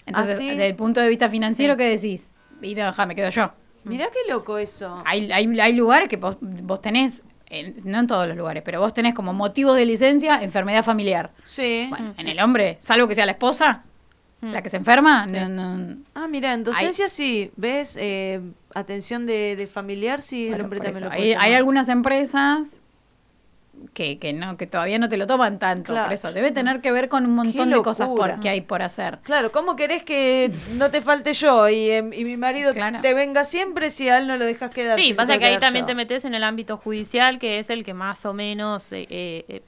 Entonces, 0.05 0.35
¿Ah, 0.35 0.39
sí? 0.39 0.49
desde 0.49 0.67
el 0.67 0.75
punto 0.75 0.99
de 1.01 1.09
vista 1.09 1.29
financiero, 1.29 1.73
Sí. 1.73 1.77
¿qué 1.77 1.83
decís? 1.89 2.31
Y 2.61 2.75
no, 2.75 2.91
ja, 2.93 3.05
me 3.05 3.15
quedo 3.15 3.29
yo. 3.29 3.51
Mirá 3.85 4.07
qué 4.11 4.19
loco 4.31 4.57
eso. 4.57 5.01
Hay, 5.05 5.31
hay, 5.31 5.59
hay 5.59 5.73
lugares 5.73 6.07
que 6.09 6.17
vos, 6.17 6.37
vos 6.41 6.81
tenés, 6.81 7.23
en- 7.49 7.75
no 7.85 7.99
en 7.99 8.07
todos 8.07 8.27
los 8.27 8.35
lugares, 8.37 8.63
pero 8.63 8.79
vos 8.81 8.93
tenés 8.93 9.13
como 9.13 9.33
motivos 9.33 9.75
de 9.77 9.85
licencia 9.85 10.41
enfermedad 10.43 10.83
familiar. 10.83 11.31
Sí. 11.43 11.87
Bueno, 11.89 12.13
en 12.17 12.27
el 12.27 12.39
hombre, 12.39 12.77
salvo 12.81 13.07
que 13.07 13.15
sea 13.15 13.25
la 13.25 13.33
esposa, 13.33 13.83
la 14.41 14.61
que 14.61 14.67
se 14.69 14.75
enferma, 14.77 15.25
no, 15.25 15.47
no- 15.47 15.95
Ah, 16.15 16.27
mira, 16.27 16.53
en 16.53 16.65
docencia 16.65 17.07
sí, 17.07 17.51
¿ves? 17.55 17.95
Eh, 17.97 18.41
atención 18.73 19.25
de, 19.25 19.55
de 19.55 19.67
familiar, 19.67 20.21
sí, 20.21 20.47
el 20.49 20.59
hombre 20.59 20.81
también 20.81 21.05
lo 21.05 21.09
hay, 21.11 21.17
puede 21.21 21.35
hay 21.37 21.53
algunas 21.53 21.87
empresas 21.87 22.75
que, 23.93 24.17
que 24.17 24.33
no 24.33 24.57
que 24.57 24.67
todavía 24.67 24.97
no 24.99 25.07
te 25.09 25.17
lo 25.17 25.27
toman 25.27 25.59
tanto 25.59 25.93
Claro. 25.93 26.05
por 26.07 26.13
eso 26.13 26.31
debe 26.33 26.51
tener 26.51 26.81
que 26.81 26.91
ver 26.91 27.09
con 27.09 27.25
un 27.25 27.35
montón 27.35 27.69
de 27.69 27.81
cosas 27.81 28.09
por, 28.09 28.39
que 28.39 28.49
hay 28.49 28.61
por 28.61 28.81
hacer 28.81 29.19
Claro, 29.23 29.51
¿cómo 29.51 29.75
querés 29.75 30.03
que 30.03 30.51
no 30.77 30.89
te 30.91 31.01
falte 31.01 31.33
yo 31.33 31.69
y, 31.69 31.89
em, 31.91 32.11
y 32.13 32.25
mi 32.25 32.37
marido 32.37 32.73
Claro. 32.73 32.99
te 33.01 33.13
venga 33.13 33.45
siempre 33.45 33.89
si 33.91 34.09
a 34.09 34.17
él 34.17 34.27
no 34.27 34.37
lo 34.37 34.45
dejas 34.45 34.71
quedar? 34.71 34.99
Sí, 34.99 35.07
si 35.09 35.13
pasa 35.13 35.37
que 35.37 35.45
ahí 35.45 35.59
también 35.59 35.83
yo? 35.83 35.87
te 35.87 35.95
metes 35.95 36.25
en 36.25 36.33
el 36.33 36.43
ámbito 36.43 36.77
judicial, 36.77 37.39
que 37.39 37.59
es 37.59 37.69
el 37.69 37.83
que 37.83 37.93
más 37.93 38.25
o 38.25 38.33
menos 38.33 38.91
eh, 38.91 39.05
eh, 39.09 39.45
eh, 39.47 39.61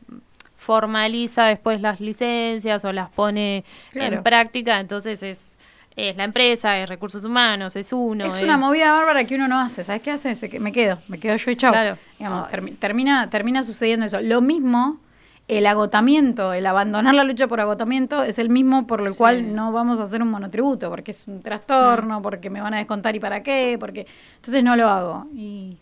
formaliza 0.57 1.45
después 1.45 1.81
las 1.81 1.99
licencias 1.99 2.83
o 2.85 2.91
las 2.91 3.09
pone 3.11 3.63
Claro. 3.91 4.15
en 4.17 4.23
práctica, 4.23 4.79
entonces 4.79 5.21
es, 5.23 5.54
es 5.95 6.15
la 6.17 6.23
empresa, 6.25 6.77
es 6.79 6.89
recursos 6.89 7.23
humanos, 7.23 7.75
es 7.75 7.93
uno. 7.93 8.25
es 8.25 8.35
es- 8.35 8.41
una 8.43 8.57
movida 8.57 8.91
bárbara 8.91 9.23
que 9.23 9.35
uno 9.35 9.47
no 9.47 9.59
hace 9.59 9.83
sabes 9.83 10.01
qué 10.01 10.11
hace 10.11 10.35
Se 10.35 10.49
que- 10.49 10.59
me 10.59 10.71
quedo 10.71 10.99
me 11.07 11.19
quedo 11.19 11.35
yo 11.37 11.51
y 11.51 11.55
chao 11.55 11.71
Claro. 11.71 11.97
Digamos, 12.19 12.49
termi- 12.49 12.77
termina 12.77 13.29
termina 13.29 13.63
sucediendo 13.63 14.05
eso 14.05 14.19
lo 14.21 14.41
mismo 14.41 14.99
el 15.47 15.67
agotamiento, 15.67 16.53
el 16.53 16.65
abandonar 16.65 17.13
la 17.13 17.23
lucha 17.23 17.47
por 17.47 17.59
agotamiento 17.61 18.23
es 18.23 18.39
el 18.39 18.49
mismo 18.49 18.87
por 18.87 19.03
lo 19.03 19.11
Sí. 19.11 19.17
cual 19.17 19.53
no 19.55 19.71
vamos 19.71 19.99
a 19.99 20.03
hacer 20.03 20.21
un 20.23 20.29
monotributo, 20.31 20.89
porque 20.89 21.11
es 21.11 21.27
un 21.27 21.43
trastorno, 21.43 22.19
porque 22.23 22.49
me 22.49 22.61
van 22.61 22.73
a 22.73 22.77
descontar 22.77 23.15
y 23.15 23.19
para 23.19 23.43
qué, 23.43 23.77
porque 23.79 24.07
entonces 24.37 24.63
no 24.63 24.75
lo 24.75 24.89
hago. 24.89 25.27
Y, 25.35 25.77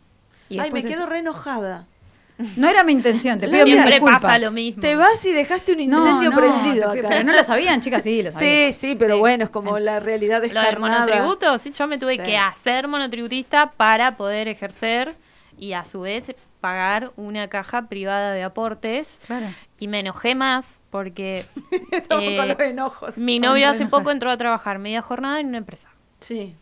y 0.50 0.56
Ay, 0.56 0.58
me 0.58 0.64
después 0.64 0.86
es- 0.86 0.92
quedo 0.92 1.06
re 1.06 1.20
enojada. 1.20 1.86
No 2.56 2.68
era 2.68 2.84
mi 2.84 2.92
intención, 2.94 3.40
te 3.40 3.48
pido 3.48 3.66
mil 3.66 3.74
Siempre 3.74 3.94
disculpas. 3.96 4.22
pasa 4.22 4.40
lo 4.40 4.52
mismo. 4.52 4.82
Te 4.82 4.96
vas 4.96 5.26
y 5.26 5.32
dejaste 5.32 5.74
un 5.74 5.80
incendio 5.80 6.30
no, 6.32 6.36
prendido 6.38 6.92
te 6.92 6.98
pido- 6.98 7.08
acá. 7.08 7.08
Pero 7.10 7.24
no 7.24 7.34
lo 7.34 7.44
sabían, 7.44 7.82
chicas, 7.82 8.04
sí, 8.04 8.22
lo 8.24 8.32
sabían. 8.32 8.72
Sí, 8.72 8.74
sí, 8.74 8.96
pero 8.96 9.16
Sí. 9.16 9.20
bueno, 9.20 9.44
es 9.46 9.50
como 9.50 9.78
la 9.80 10.00
realidad 10.00 10.38
Lo 10.38 10.42
del 10.42 10.52
descarnada. 10.54 11.00
monotributo, 11.02 11.58
sí, 11.60 11.72
yo 11.72 11.88
me 11.88 11.98
tuve 11.98 12.18
Sí. 12.18 12.24
que 12.24 12.38
hacer 12.38 12.88
monotributista 12.88 13.72
para 13.72 14.18
poder 14.18 14.48
ejercer 14.48 15.16
y 15.58 15.74
a 15.74 15.86
su 15.86 16.02
vez 16.02 16.34
pagar 16.62 17.12
una 17.18 17.50
caja 17.50 17.88
privada 17.90 18.32
de 18.32 18.42
aportes. 18.44 19.18
Claro. 19.28 19.46
Y 19.80 19.88
me 19.90 20.00
enojé 20.00 20.34
más 20.34 20.82
porque 20.90 21.46
Estamos 21.92 22.24
eh, 22.24 22.38
con 22.38 22.48
los 22.48 22.60
enojos. 22.60 23.18
mi 23.18 23.40
novio 23.40 23.68
hace 23.70 23.86
poco 23.86 24.12
entró 24.12 24.32
a 24.32 24.38
trabajar 24.38 24.80
media 24.80 25.02
jornada 25.02 25.40
en 25.42 25.48
una 25.48 25.58
empresa. 25.58 25.90
Sí. 26.22 26.56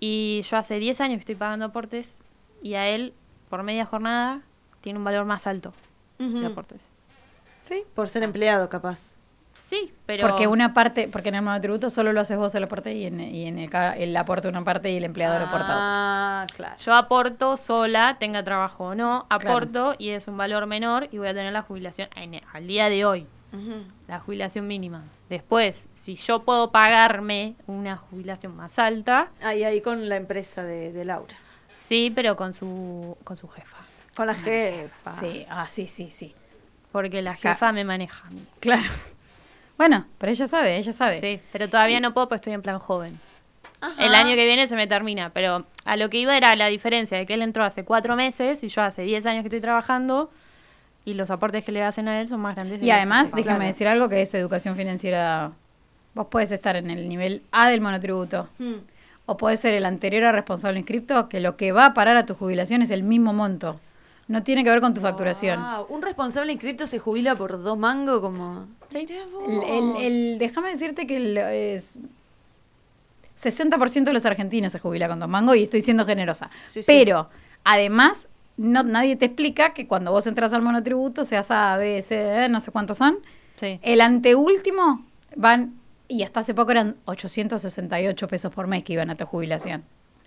Y 0.00 0.42
yo 0.50 0.56
hace 0.56 0.78
10 0.80 1.00
años 1.00 1.16
que 1.16 1.20
estoy 1.20 1.34
pagando 1.36 1.64
aportes 1.66 2.16
y 2.62 2.74
a 2.74 2.88
él, 2.88 3.14
por 3.48 3.62
media 3.62 3.84
jornada, 3.86 4.40
tiene 4.82 4.98
un 4.98 5.04
valor 5.04 5.24
más 5.24 5.46
alto 5.46 5.72
de 6.18 6.26
Ujú. 6.26 6.46
aportes. 6.46 6.80
Sí, 7.62 7.84
por 7.94 8.08
ser 8.10 8.22
empleado, 8.24 8.68
capaz. 8.68 9.14
Sí, 9.54 9.92
pero... 10.06 10.26
Porque 10.26 10.46
una 10.48 10.72
parte, 10.72 11.08
porque 11.08 11.28
en 11.28 11.36
el 11.36 11.42
monotributo 11.42 11.90
solo 11.90 12.12
lo 12.12 12.20
haces 12.20 12.36
vos 12.38 12.54
el 12.54 12.64
aporte 12.64 12.94
y 12.94 13.04
en, 13.06 13.20
y 13.20 13.46
en 13.46 13.58
el, 13.58 14.16
aporte 14.16 14.48
una 14.48 14.64
parte 14.64 14.90
y 14.90 14.96
el 14.96 15.04
empleador 15.04 15.42
aporta 15.42 15.64
otra. 15.64 15.76
Ah, 15.78 16.46
claro. 16.54 16.76
Yo 16.78 16.94
aporto 16.94 17.56
sola, 17.58 18.16
tenga 18.18 18.42
trabajo 18.42 18.84
o 18.86 18.94
no, 18.94 19.26
aporto 19.28 19.94
y 19.98 20.08
es 20.10 20.26
un 20.26 20.36
valor 20.38 20.66
menor 20.66 21.08
y 21.12 21.18
voy 21.18 21.28
a 21.28 21.34
tener 21.34 21.52
la 21.52 21.62
jubilación 21.62 22.08
en- 22.16 22.40
al 22.52 22.66
día 22.66 22.88
de 22.88 23.04
hoy, 23.04 23.26
la 24.08 24.18
jubilación 24.20 24.66
mínima. 24.66 25.04
Después, 25.28 25.88
si 25.94 26.16
yo 26.16 26.42
puedo 26.44 26.70
pagarme 26.72 27.54
una 27.66 27.96
jubilación 27.98 28.56
más 28.56 28.78
alta, 28.78 29.28
Ahí, 29.42 29.64
ahí 29.64 29.82
con 29.82 30.08
la 30.08 30.16
empresa 30.16 30.62
de, 30.64 30.92
de 30.92 31.04
Laura. 31.04 31.34
sí, 31.76 32.10
pero 32.14 32.36
con 32.36 32.54
su, 32.54 33.16
con 33.24 33.36
su 33.36 33.48
jefa. 33.48 33.76
Con 34.16 34.26
la 34.26 34.34
jefa. 34.34 35.16
Sí, 35.18 35.46
ah, 35.48 35.66
sí, 35.68 35.86
sí, 35.86 36.10
sí. 36.10 36.34
Porque 36.90 37.22
la 37.22 37.32
Ca- 37.36 37.54
jefa 37.54 37.72
me 37.72 37.84
maneja 37.84 38.26
a 38.26 38.30
mí. 38.30 38.44
Claro. 38.60 38.82
Bueno, 39.78 40.06
pero 40.18 40.30
ella 40.30 40.46
sabe, 40.46 40.76
ella 40.76 40.92
sabe. 40.92 41.18
Sí, 41.20 41.40
pero 41.50 41.68
todavía 41.68 41.98
no 42.00 42.12
puedo 42.12 42.28
porque 42.28 42.36
estoy 42.36 42.52
en 42.52 42.62
plan 42.62 42.78
joven. 42.78 43.18
Ajá. 43.80 44.04
El 44.04 44.14
año 44.14 44.34
que 44.36 44.44
viene 44.44 44.66
se 44.68 44.76
me 44.76 44.86
termina, 44.86 45.30
pero 45.30 45.66
a 45.84 45.96
lo 45.96 46.08
que 46.10 46.18
iba 46.18 46.36
era 46.36 46.54
la 46.54 46.66
diferencia 46.66 47.18
de 47.18 47.26
que 47.26 47.34
él 47.34 47.42
entró 47.42 47.64
hace 47.64 47.84
cuatro 47.84 48.14
meses 48.14 48.62
y 48.62 48.68
yo 48.68 48.82
hace 48.82 49.02
diez 49.02 49.26
años 49.26 49.42
que 49.42 49.48
estoy 49.48 49.60
trabajando 49.60 50.30
y 51.04 51.14
los 51.14 51.30
aportes 51.32 51.64
que 51.64 51.72
le 51.72 51.82
hacen 51.82 52.06
a 52.06 52.20
él 52.20 52.28
son 52.28 52.40
más 52.40 52.54
grandes. 52.54 52.78
de 52.80 52.86
Y 52.86 52.90
además, 52.90 53.32
déjame 53.34 53.66
decir 53.66 53.88
algo 53.88 54.08
que 54.08 54.22
es 54.22 54.32
educación 54.34 54.76
financiera. 54.76 55.50
Vos 56.14 56.26
podés 56.26 56.52
estar 56.52 56.76
en 56.76 56.90
el 56.90 57.08
nivel 57.08 57.42
A 57.50 57.68
del 57.70 57.80
monotributo. 57.80 58.48
Mm. 58.58 58.74
O 59.26 59.36
podés 59.36 59.58
ser 59.60 59.74
el 59.74 59.84
anterior 59.84 60.24
a 60.24 60.32
responsable 60.32 60.78
inscripto, 60.78 61.28
que 61.28 61.40
lo 61.40 61.56
que 61.56 61.72
va 61.72 61.86
a 61.86 61.94
parar 61.94 62.16
a 62.16 62.26
tu 62.26 62.34
jubilación 62.34 62.82
es 62.82 62.90
el 62.90 63.02
mismo 63.02 63.32
monto. 63.32 63.80
No 64.28 64.42
tiene 64.42 64.62
que 64.64 64.70
ver 64.70 64.80
con 64.80 64.94
tu 64.94 65.00
facturación. 65.00 65.60
Wow, 65.60 65.86
Un 65.88 66.02
responsable 66.02 66.52
inscripto 66.52 66.86
se 66.86 66.98
jubila 66.98 67.34
por 67.34 67.62
dos 67.62 67.76
mangos 67.76 68.20
como... 68.20 68.66
El, 68.92 69.08
el- 69.64 69.96
el- 69.98 70.38
déjame 70.38 70.68
decirte 70.70 71.06
que 71.06 71.16
el, 71.16 71.36
es 71.38 71.98
60% 73.38 74.04
de 74.04 74.12
los 74.12 74.24
argentinos 74.24 74.72
se 74.72 74.78
jubila 74.78 75.08
con 75.08 75.18
dos 75.18 75.28
mangos 75.28 75.56
y 75.56 75.64
estoy 75.64 75.80
siendo 75.82 76.04
generosa. 76.04 76.50
Sí, 76.66 76.82
sí. 76.82 76.86
Pero, 76.86 77.28
además, 77.64 78.28
no, 78.56 78.82
nadie 78.82 79.16
te 79.16 79.26
explica 79.26 79.72
que 79.72 79.86
cuando 79.88 80.12
vos 80.12 80.26
entras 80.26 80.52
al 80.52 80.62
monotributo, 80.62 81.24
seas 81.24 81.50
A, 81.50 81.76
B, 81.76 82.00
C, 82.02 82.14
D, 82.16 82.48
no 82.48 82.60
sé 82.60 82.70
cuántos 82.70 82.98
son, 82.98 83.18
Sí. 83.58 83.78
el 83.82 84.00
anteúltimo 84.00 85.04
van, 85.36 85.74
y 86.08 86.22
hasta 86.24 86.40
hace 86.40 86.52
poco 86.54 86.72
eran 86.72 86.96
868 87.04 88.28
pesos 88.28 88.52
por 88.52 88.66
mes 88.66 88.82
que 88.84 88.92
iban 88.94 89.08
a 89.10 89.14
tu 89.14 89.24
jubilación. 89.26 89.82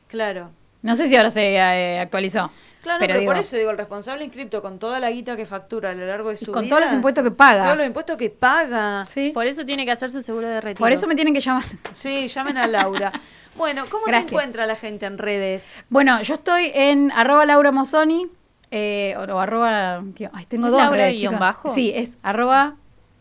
Claro. 0.07 0.49
No 0.81 0.95
sé 0.95 1.07
si 1.07 1.15
ahora 1.15 1.29
se 1.29 1.55
eh, 1.55 1.99
actualizó. 1.99 2.51
Claro, 2.85 2.99
pero, 2.99 3.19
digo, 3.19 3.31
por 3.31 3.39
eso 3.41 3.57
digo, 3.57 3.71
el 3.71 3.77
responsable 3.79 4.23
inscripto 4.23 4.61
con 4.61 4.77
toda 4.77 4.99
la 4.99 5.09
guita 5.09 5.35
que 5.35 5.47
factura 5.47 5.89
a 5.89 5.93
lo 5.95 6.05
largo 6.05 6.29
de 6.29 6.35
y 6.35 6.37
su 6.37 6.51
con 6.51 6.61
vida, 6.65 6.75
todos 6.75 6.85
los 6.85 6.93
impuestos 6.93 7.23
que 7.23 7.31
paga. 7.31 7.63
Todos 7.63 7.77
los 7.77 7.87
impuestos 7.87 8.15
que 8.15 8.29
paga. 8.29 9.07
¿sí? 9.07 9.31
Por 9.33 9.47
eso 9.47 9.65
tiene 9.65 9.85
que 9.85 9.91
hacer 9.91 10.11
su 10.11 10.21
seguro 10.21 10.47
de 10.47 10.61
retiro. 10.61 10.83
Por 10.83 10.91
eso 10.91 11.07
me 11.07 11.15
tienen 11.15 11.33
que 11.33 11.39
llamar. 11.39 11.63
Sí, 11.93 12.27
llamen 12.27 12.57
a 12.57 12.67
Laura. 12.67 13.11
Bueno, 13.57 13.85
¿cómo 13.89 14.03
Gracias. 14.05 14.27
te 14.27 14.35
encuentra 14.35 14.65
la 14.67 14.75
gente 14.75 15.05
en 15.05 15.17
redes? 15.17 15.85
Bueno, 15.87 16.21
yo 16.21 16.33
estoy 16.33 16.71
en 16.73 17.09
arroba 17.13 17.45
Laura 17.45 17.71
Mosoni, 17.71 18.27
eh, 18.69 19.15
o, 19.17 19.21
o 19.33 19.39
arroba, 19.39 20.03
tengo 20.49 20.67
¿Es 20.67 20.71
dos 20.73 20.81
Laura 20.81 20.97
redes, 20.97 21.21
guion 21.21 21.39
bajo? 21.39 21.69
Sí, 21.69 21.91
es 21.95 22.17
arroba 22.21 22.75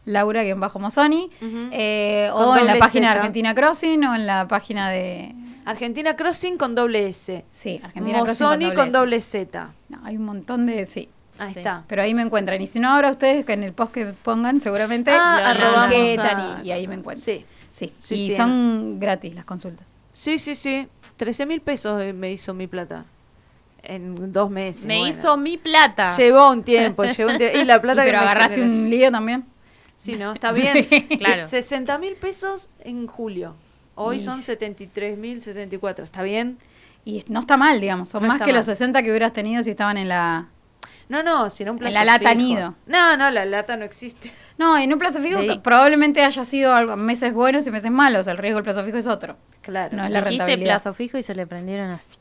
Laura 0.06 0.42
guion 0.42 0.58
bajo 0.58 0.80
Mosoni, 0.80 1.30
Ujú. 1.40 1.68
eh, 1.70 2.30
o 2.34 2.56
en 2.56 2.66
la 2.66 2.74
página 2.80 3.12
de. 3.12 3.18
Argentina 3.18 3.54
Crossing 3.54 4.04
o 4.04 4.14
en 4.16 4.26
la 4.26 4.48
página 4.48 4.90
de, 4.90 5.32
Argentina 5.66 6.16
Crossing 6.16 6.56
con 6.58 6.74
doble 6.74 7.08
S. 7.08 7.44
sí, 7.52 7.80
Argentina 7.82 8.18
Mosoni 8.18 8.66
Crossing 8.66 8.74
con 8.76 8.88
S. 8.88 8.98
doble 8.98 9.20
Z. 9.20 9.70
No, 9.88 10.00
hay 10.04 10.16
un 10.16 10.24
montón 10.24 10.66
de, 10.66 10.86
sí. 10.86 11.08
Ahí 11.38 11.52
Sí. 11.52 11.58
está. 11.60 11.84
Pero 11.88 12.02
ahí 12.02 12.14
me 12.14 12.22
encuentran. 12.22 12.60
Y 12.60 12.66
si 12.68 12.78
no, 12.78 12.90
ahora 12.90 13.10
ustedes, 13.10 13.44
que 13.44 13.54
en 13.54 13.64
el 13.64 13.72
post 13.72 13.92
que 13.92 14.06
pongan, 14.06 14.60
seguramente, 14.60 15.10
Ah, 15.12 15.88
etiquetan 15.90 16.62
y, 16.64 16.68
y 16.68 16.72
ahí 16.72 16.86
me 16.86 16.94
encuentran. 16.94 17.22
Sí. 17.24 17.44
Sí, 17.72 17.92
Sí, 17.98 18.14
y 18.14 18.30
sí. 18.30 18.36
son 18.36 19.00
gratis 19.00 19.34
las 19.34 19.44
consultas. 19.44 19.84
Sí, 20.12 20.38
sí, 20.38 20.54
sí. 20.54 20.86
13 21.16 21.44
mil 21.46 21.60
pesos 21.60 22.00
eh, 22.02 22.12
me 22.12 22.30
hizo 22.30 22.54
mi 22.54 22.68
plata. 22.68 23.04
En 23.82 24.32
dos 24.32 24.48
meses. 24.50 24.84
Me 24.86 24.98
bueno. 25.00 25.14
hizo 25.18 25.36
mi 25.36 25.58
plata. 25.58 26.16
Llevó 26.16 26.50
un 26.52 26.62
tiempo, 26.62 27.04
llevó 27.04 27.32
un 27.32 27.38
tiempo. 27.38 27.58
Y 27.58 27.64
la 27.64 27.80
plata 27.82 28.02
Y 28.02 28.06
que 28.06 28.10
pero 28.12 28.22
me 28.22 28.24
agarraste 28.30 28.54
generó. 28.54 28.72
un 28.74 28.90
lío 28.90 29.10
también. 29.10 29.44
Sí, 29.96 30.16
¿no? 30.16 30.32
Está 30.32 30.52
bien. 30.52 30.84
claro. 31.18 31.46
60 31.48 31.98
mil 31.98 32.14
pesos 32.14 32.68
en 32.80 33.06
julio. 33.08 33.54
Hoy 33.94 34.20
son 34.20 34.42
73 34.42 35.16
mil 35.16 35.42
74. 35.42 36.04
¿Está 36.04 36.22
bien? 36.22 36.58
Y 37.04 37.24
no 37.28 37.40
está 37.40 37.56
mal, 37.56 37.80
digamos. 37.80 38.08
Son 38.08 38.26
más 38.26 38.40
que 38.40 38.52
los 38.52 38.66
60 38.66 39.02
que 39.02 39.10
hubieras 39.10 39.32
tenido 39.32 39.62
si 39.62 39.70
estaban 39.70 39.96
en 39.96 40.08
la... 40.08 40.48
No, 41.08 41.22
no, 41.22 41.50
sino 41.50 41.72
un 41.72 41.78
plazo 41.78 41.88
En 41.88 41.94
la 41.94 42.04
lata 42.04 42.34
nido. 42.34 42.74
No, 42.86 43.16
no, 43.16 43.30
la 43.30 43.44
lata 43.44 43.76
no 43.76 43.84
existe. 43.84 44.32
No, 44.56 44.78
en 44.78 44.92
un 44.92 44.98
plazo 44.98 45.20
fijo 45.20 45.40
probablemente 45.62 46.24
haya 46.24 46.44
sido 46.44 46.96
meses 46.96 47.34
buenos 47.34 47.66
y 47.66 47.70
meses 47.70 47.90
malos. 47.90 48.26
El 48.26 48.38
riesgo 48.38 48.56
del 48.56 48.64
plazo 48.64 48.84
fijo 48.84 48.96
es 48.96 49.06
otro. 49.06 49.36
Claro. 49.60 49.96
No 49.96 50.04
es 50.04 50.10
la 50.10 50.22
rentabilidad. 50.22 50.76
plazo 50.76 50.94
fijo 50.94 51.18
y 51.18 51.22
se 51.22 51.34
le 51.34 51.46
prendieron 51.46 51.90
así. 51.90 52.18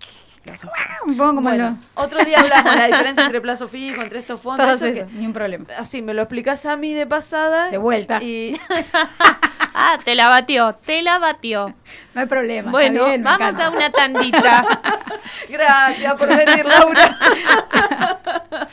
Un 1.05 1.17
poco 1.17 1.35
como 1.35 1.51
lo... 1.51 1.75
Otro 1.95 2.23
día 2.23 2.39
hablamos 2.39 2.75
la 2.75 2.87
diferencia 2.87 3.25
entre 3.25 3.41
plazo 3.41 3.67
fijo, 3.67 4.01
entre 4.01 4.19
estos 4.19 4.41
fondos. 4.41 4.81
ni 4.81 5.25
un 5.25 5.33
problema. 5.33 5.65
Así, 5.77 6.01
me 6.01 6.13
lo 6.13 6.21
explicas 6.21 6.65
a 6.65 6.75
mí 6.75 6.93
de 6.93 7.07
pasada. 7.07 7.69
De 7.69 7.77
vuelta. 7.77 8.21
Y... 8.21 8.59
ah, 9.73 9.99
te 10.03 10.15
la 10.15 10.27
batió, 10.27 10.75
te 10.85 11.01
la 11.01 11.19
batió. 11.19 11.73
No 12.13 12.21
hay 12.21 12.27
problema. 12.27 12.71
Bueno, 12.71 13.05
vamos 13.19 13.59
a 13.59 13.69
una 13.69 13.89
tandita. 13.89 14.65
Gracias 15.49 16.13
por 16.15 16.27
venir, 16.27 16.65
Laura. 16.65 17.17